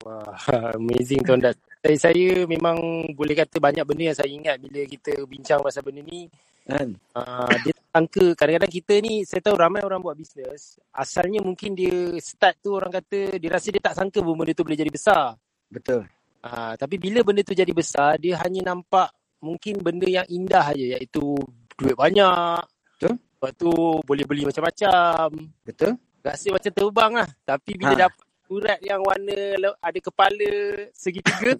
[0.00, 0.24] Wah,
[0.80, 1.56] amazing Tuan Das.
[1.80, 2.76] Saya, saya memang
[3.16, 6.28] boleh kata banyak benda yang saya ingat bila kita bincang pasal benda ni.
[6.68, 6.92] Kan?
[7.16, 11.72] Uh, dia tak sangka, kadang-kadang kita ni, saya tahu ramai orang buat bisnes, asalnya mungkin
[11.74, 14.92] dia start tu orang kata, dia rasa dia tak sangka pun benda tu boleh jadi
[14.92, 15.34] besar.
[15.72, 16.04] Betul.
[16.40, 21.00] Uh, tapi bila benda tu jadi besar, dia hanya nampak mungkin benda yang indah aja
[21.00, 21.36] iaitu
[21.76, 22.60] duit banyak.
[22.96, 23.16] Betul.
[23.16, 23.72] Lepas tu
[24.04, 25.28] boleh beli macam-macam.
[25.64, 25.96] Betul?
[26.20, 27.28] Rasa macam terbang lah.
[27.48, 28.00] Tapi bila Ha.
[28.04, 30.50] dapat surat yang warna ada kepala
[30.90, 31.54] segitiga,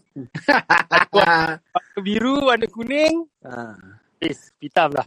[1.14, 1.62] warna
[2.03, 3.78] biru, warna kuning, Ha.
[4.18, 5.07] is pitam lah.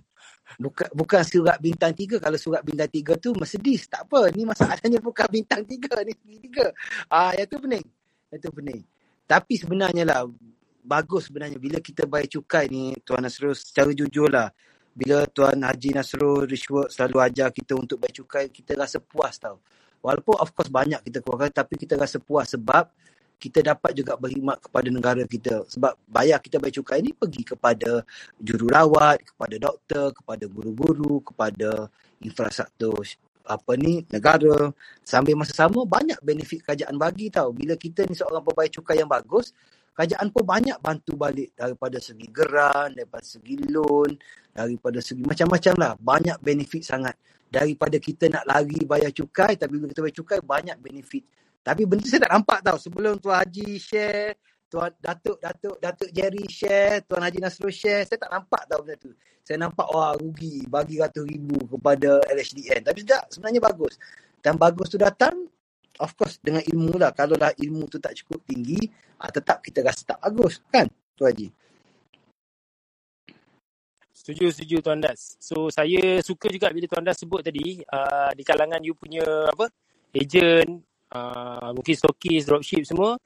[0.55, 2.21] Bukan bukan surat bintang tiga.
[2.23, 3.89] Kalau surat bintang tiga tu Mercedes.
[3.89, 4.29] Tak apa.
[4.37, 5.97] Ni masalahnya bukan bintang tiga.
[6.05, 6.69] Ni tiga.
[7.09, 7.81] Ah, yang tu pening.
[8.29, 8.81] Yang tu pening.
[9.25, 10.29] Tapi sebenarnya lah,
[10.85, 14.53] bagus sebenarnya bila kita bayar cukai ni, Tuan Nasrul, secara jujur lah.
[14.93, 19.57] Bila Tuan Haji Nasrul, Rishwork selalu ajar kita untuk bayar cukai, kita rasa puas tau.
[20.03, 22.91] Walaupun of course banyak kita keluarkan, tapi kita rasa puas sebab
[23.39, 25.63] kita dapat juga berkhidmat kepada negara kita.
[25.67, 28.03] Sebab bayar kita bayar cukai ni pergi kepada
[28.39, 31.87] jururawat, kepada doktor, kepada guru-guru, kepada
[32.19, 32.99] infrastruktur
[33.43, 34.71] apa ni negara.
[35.03, 37.51] Sambil masa sama banyak benefit kerajaan bagi tau.
[37.51, 39.55] Bila kita ni seorang pembayar cukai yang bagus
[39.93, 44.17] kerajaan pun banyak bantu balik daripada segi geran daripada segi loan
[44.49, 45.91] daripada segi macam-macam lah.
[46.01, 47.15] Banyak benefit sangat
[47.53, 51.23] daripada kita nak lari bayar cukai tapi bila kita bayar cukai banyak benefit.
[51.61, 52.77] Tapi benda saya tak nampak tau.
[52.81, 54.33] Sebelum Tuan Haji share
[54.67, 58.97] Tuan Datuk Datuk Datuk Jerry share Tuan Haji Nasrul share saya tak nampak tau benda
[58.97, 59.13] tu.
[59.45, 60.65] Saya nampak wah rugi.
[60.65, 64.01] Bagi ratus ribu kepada LHDN tapi tidak sebenarnya bagus.
[64.41, 65.45] Dan bagus tu datang
[66.01, 67.13] of course dengan ilmu lah.
[67.13, 68.81] Kalau lah ilmu tu tak cukup tinggi
[69.21, 71.62] ah, tetap kita rasa tak bagus kan Tuan Haji
[74.23, 75.35] Setuju, setuju Tuan Das.
[75.35, 79.67] So, saya suka juga bila Tuan Das sebut tadi, uh, di kalangan you punya apa
[80.15, 80.79] agent,
[81.11, 83.19] uh, mungkin stokis, dropship semua,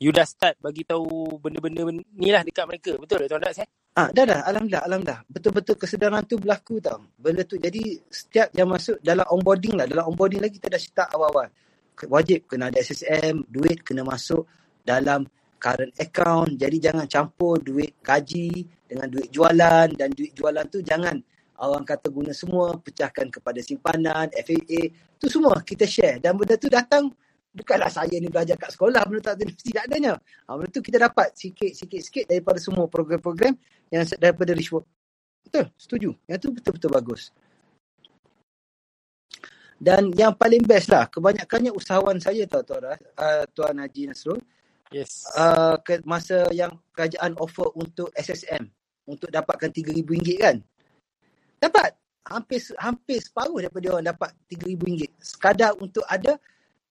[0.00, 2.96] you dah start bagi tahu benda-benda ni lah dekat mereka.
[2.96, 3.60] Betul tak Tuan Das?
[3.60, 3.68] Eh?
[3.92, 5.20] Ah, dah dah, alhamdulillah, alhamdulillah.
[5.28, 6.96] Betul-betul kesedaran tu berlaku tau.
[7.20, 11.12] Benda tu jadi setiap yang masuk dalam onboarding lah, dalam onboarding lagi kita dah start
[11.12, 11.52] awal-awal.
[12.08, 14.48] Wajib kena ada SSM, duit kena masuk
[14.80, 15.28] dalam
[15.60, 16.56] current account.
[16.56, 21.20] Jadi jangan campur duit gaji dengan duit jualan dan duit jualan tu jangan
[21.58, 26.22] orang kata guna semua, pecahkan kepada simpanan, FAA, tu semua kita share.
[26.22, 27.10] Dan benda tu datang
[27.50, 29.42] bukanlah saya ni belajar kat sekolah, benda tak
[29.76, 30.14] tak adanya.
[30.46, 33.58] Ha, benda tu kita dapat sikit-sikit-sikit daripada semua program-program
[33.90, 34.86] yang daripada Richwork.
[35.42, 36.10] Betul, setuju.
[36.30, 37.22] Yang tu betul-betul bagus.
[39.78, 44.42] Dan yang paling best lah, kebanyakannya usahawan saya tau Tuan, uh, Tuan Haji Nasrul,
[44.88, 45.28] Yes.
[45.36, 48.72] uh, ke masa yang kerajaan offer untuk SSM,
[49.08, 50.56] untuk dapatkan RM3,000 kan.
[51.58, 51.96] Dapat.
[52.28, 56.36] Hampir hampir separuh daripada orang dapat RM3,000 sekadar untuk ada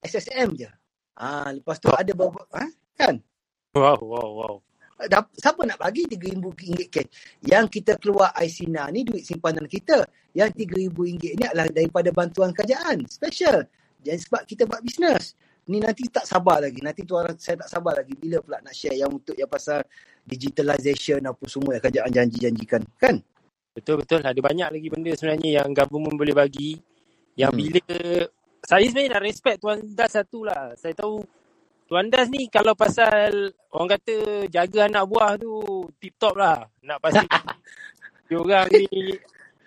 [0.02, 0.70] SSM je.
[1.14, 2.66] Ah, lepas tu ada beberapa, ha?
[2.98, 3.22] kan?
[3.78, 4.56] Wow, wow, wow.
[5.06, 7.10] Dap, siapa nak bagi RM3,000 cash?
[7.46, 10.10] Yang kita keluar ICNA ni duit simpanan kita.
[10.34, 10.98] Yang RM3,000
[11.38, 13.06] ni adalah daripada bantuan kerajaan.
[13.06, 13.62] Special.
[14.02, 15.38] Jadi sebab kita buat bisnes.
[15.70, 16.82] Ni nanti tak sabar lagi.
[16.82, 18.18] Nanti tuan saya tak sabar lagi.
[18.18, 19.86] Bila pula nak share yang untuk yang pasal
[20.28, 22.84] digitalization apa semua yang kerajaan janji-janjikan.
[23.00, 23.24] Kan?
[23.72, 24.22] Betul-betul.
[24.28, 26.76] Ada banyak lagi benda sebenarnya yang government boleh bagi.
[27.40, 27.60] Yang Hmm.
[27.64, 27.86] bila...
[28.68, 30.76] Saya sebenarnya nak respect Tuan Das satu lah.
[30.76, 31.24] Saya tahu
[31.88, 36.68] Tuan Das ni kalau pasal orang kata jaga anak buah tu tip-top lah.
[36.84, 37.44] Nak pastikan
[38.28, 39.16] dia orang ni...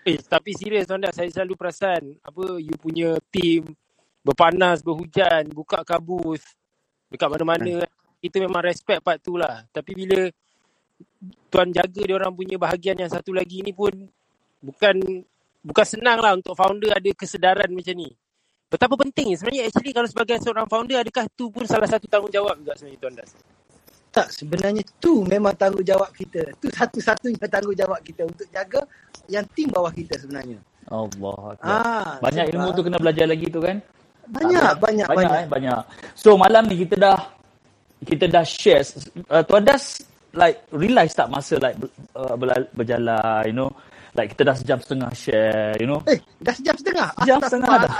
[0.04, 1.16] Eh, tapi serius Tuan Das.
[1.16, 3.72] Saya selalu perasan apa you punya team
[4.20, 6.44] berpanas, berhujan, buka kabus
[7.08, 7.86] dekat mana-mana.
[8.20, 9.64] Kita memang respect part tu lah.
[9.72, 10.28] Tapi bila
[11.50, 13.92] tuan jaga dia orang punya bahagian yang satu lagi ni pun
[14.60, 14.96] bukan
[15.60, 18.08] bukan senang lah untuk founder ada kesedaran macam ni.
[18.70, 22.72] Betapa penting sebenarnya actually kalau sebagai seorang founder adakah tu pun salah satu tanggungjawab juga
[22.78, 23.30] sebenarnya Tuan Das?
[24.10, 26.42] Tak, sebenarnya tu memang tanggungjawab kita.
[26.58, 28.82] Tu satu-satunya tanggungjawab kita untuk jaga
[29.30, 30.58] yang tim bawah kita sebenarnya.
[30.90, 31.54] Allah.
[31.62, 33.78] Ah, Banyak sebab- ilmu tu kena belajar lagi tu kan?
[34.30, 35.42] Banyak, banyak, banyak, banyak.
[35.42, 35.80] Eh, banyak.
[36.18, 37.18] So malam ni kita dah
[38.02, 38.82] kita dah share
[39.30, 41.76] uh, Tuan Das like realize tak masa like
[42.14, 42.34] uh,
[42.74, 43.70] berjalan you know
[44.12, 47.08] like kita dah sejam setengah share you know Eh, dah sejam setengah.
[47.22, 47.92] Sejam setengah dah.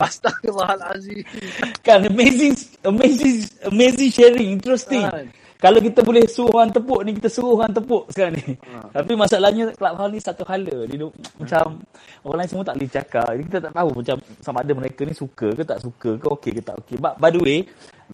[0.00, 1.20] Astagfirullahalazim.
[1.86, 5.28] Kan amazing amazing amazing sharing interesting Kan.
[5.58, 8.78] kalau kita boleh suruh orang tepuk ni kita suruh orang tepuk sekarang ni Ha.
[8.94, 11.82] tapi masalahnya clubhouse ni satu hala dia duk, macam
[12.24, 15.12] orang lain semua tak boleh cakap Jadi kita tak tahu macam sama ada mereka ni
[15.12, 17.58] suka ke tak suka ke okey ke tak okey but by the way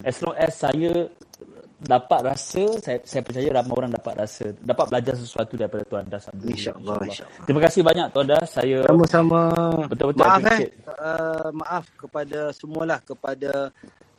[0.03, 1.05] as long as saya
[1.75, 6.23] dapat rasa saya saya percaya ramai orang dapat rasa dapat belajar sesuatu daripada Tuan Das
[6.31, 6.55] Alhamdulillah.
[6.55, 7.43] InsyaAllah, insyaAllah.
[7.43, 9.41] terima kasih banyak Tuan Das saya Sama-sama.
[9.91, 10.59] Betul-betul Maaf eh.
[10.95, 13.51] Uh, maaf kepada semualah kepada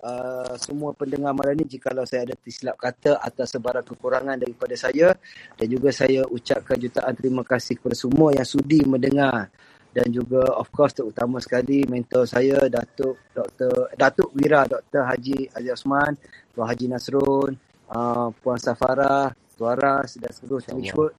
[0.04, 5.16] uh, semua pendengar malam ni jikalau saya ada tersilap kata atas sebarang kekurangan daripada saya
[5.57, 9.48] dan juga saya ucapkan jutaan terima kasih kepada semua yang sudi mendengar
[9.97, 13.97] dan juga of course terutama sekali mentor saya Datuk Dr.
[13.97, 15.09] Datuk Wira Dr.
[15.09, 16.12] Haji Aziz Osman
[16.53, 17.57] Tuan Haji Nasrun
[17.97, 20.76] uh, Puan Safara Tuaras dan seterusnya.
[20.76, 21.16] Richwood.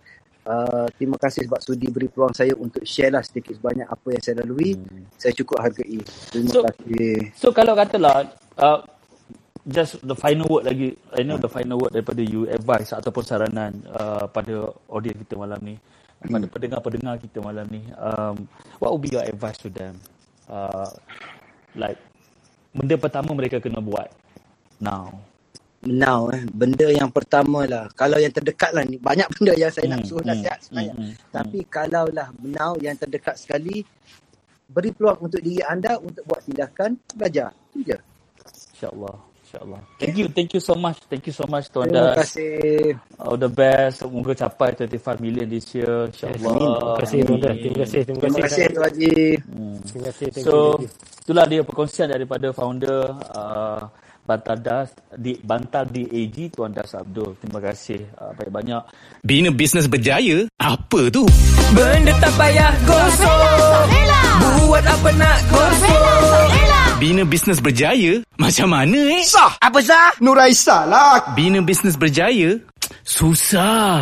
[0.47, 4.21] Uh, terima kasih sebab sudi beri peluang saya untuk share lah sedikit sebanyak apa yang
[4.23, 4.78] saya lalui.
[4.78, 5.03] Hmm.
[5.17, 5.97] Saya cukup hargai.
[6.32, 7.17] Terima So- kasih.
[7.36, 8.80] So kalau katalah uh,
[9.67, 13.73] just the final word lagi, I know the final word daripada you advice ataupun saranan
[13.91, 15.75] uh, pada audience kita malam ni,
[16.26, 18.49] pada pendengar-pendengar kita malam ni, um,
[18.82, 19.97] what would be your advice to them?
[20.49, 20.89] Uh,
[21.78, 21.99] like
[22.74, 24.09] benda pertama mereka kena buat
[24.82, 25.13] now.
[25.86, 27.86] Now eh, benda yang pertama lah.
[27.93, 28.97] Kalau yang terdekat lah ni.
[28.97, 30.95] Banyak benda yang saya nak Hmm, suruh hmm, nasihat sebenarnya.
[30.97, 33.86] hmm, hmm, Tapi kalau lah now yang terdekat sekali.
[34.68, 36.97] Beri peluang untuk diri anda untuk buat tindakan.
[37.15, 37.53] Belajar.
[37.72, 37.97] Itu je.
[38.74, 39.18] InsyaAllah.
[39.47, 39.79] InsyaAllah.
[39.95, 40.27] Thank you.
[40.27, 40.99] Thank you so much.
[41.07, 42.35] Thank you so much Tuan Terima Das.
[42.35, 42.99] kasih.
[43.15, 44.03] All the best.
[44.03, 46.11] Semoga capai 25 million this year.
[46.11, 46.51] InsyaAllah.
[46.59, 47.55] Terima kasih Tuan Das.
[47.55, 48.01] Terima kasih.
[48.03, 48.43] Terima Terima kasih.
[48.43, 49.15] kasih Tuan Haji.
[49.87, 50.27] Terima kasih.
[50.27, 50.87] Thank you, So, you.
[51.23, 52.99] itulah dia perkongsian daripada founder
[53.31, 53.81] uh,
[54.21, 57.39] Bantal Das di Bantal DAG Tuan Das Abdul.
[57.39, 58.81] Terima kasih uh, banyak-banyak.
[59.23, 60.43] Bina bisnes berjaya?
[60.59, 61.23] Apa tu?
[61.71, 63.87] Benda tak payah gosok
[64.59, 65.99] Buat apa nak gosok
[66.97, 68.25] Bina bisnes berjaya?
[68.41, 69.21] Macam mana eh?
[69.21, 69.53] Sah!
[69.61, 70.17] Apa sah?
[70.17, 71.37] Nuraisa lah.
[71.37, 72.57] Bina bisnes berjaya?
[73.05, 74.01] Susah.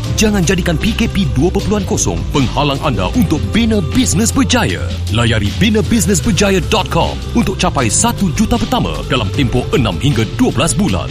[0.17, 4.81] Jangan jadikan PKP 2.0 penghalang anda untuk bina bisnes berjaya.
[5.13, 11.09] Layari binabusinessberjaya.com untuk capai 1 juta pertama dalam tempoh 6 hingga 12 bulan.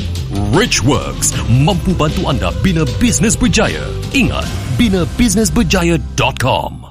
[0.53, 3.87] Rich Works mampu bantu anda bina bisnes berjaya.
[4.13, 4.47] Ingat,
[4.77, 6.90] binabusinessberjaya.com.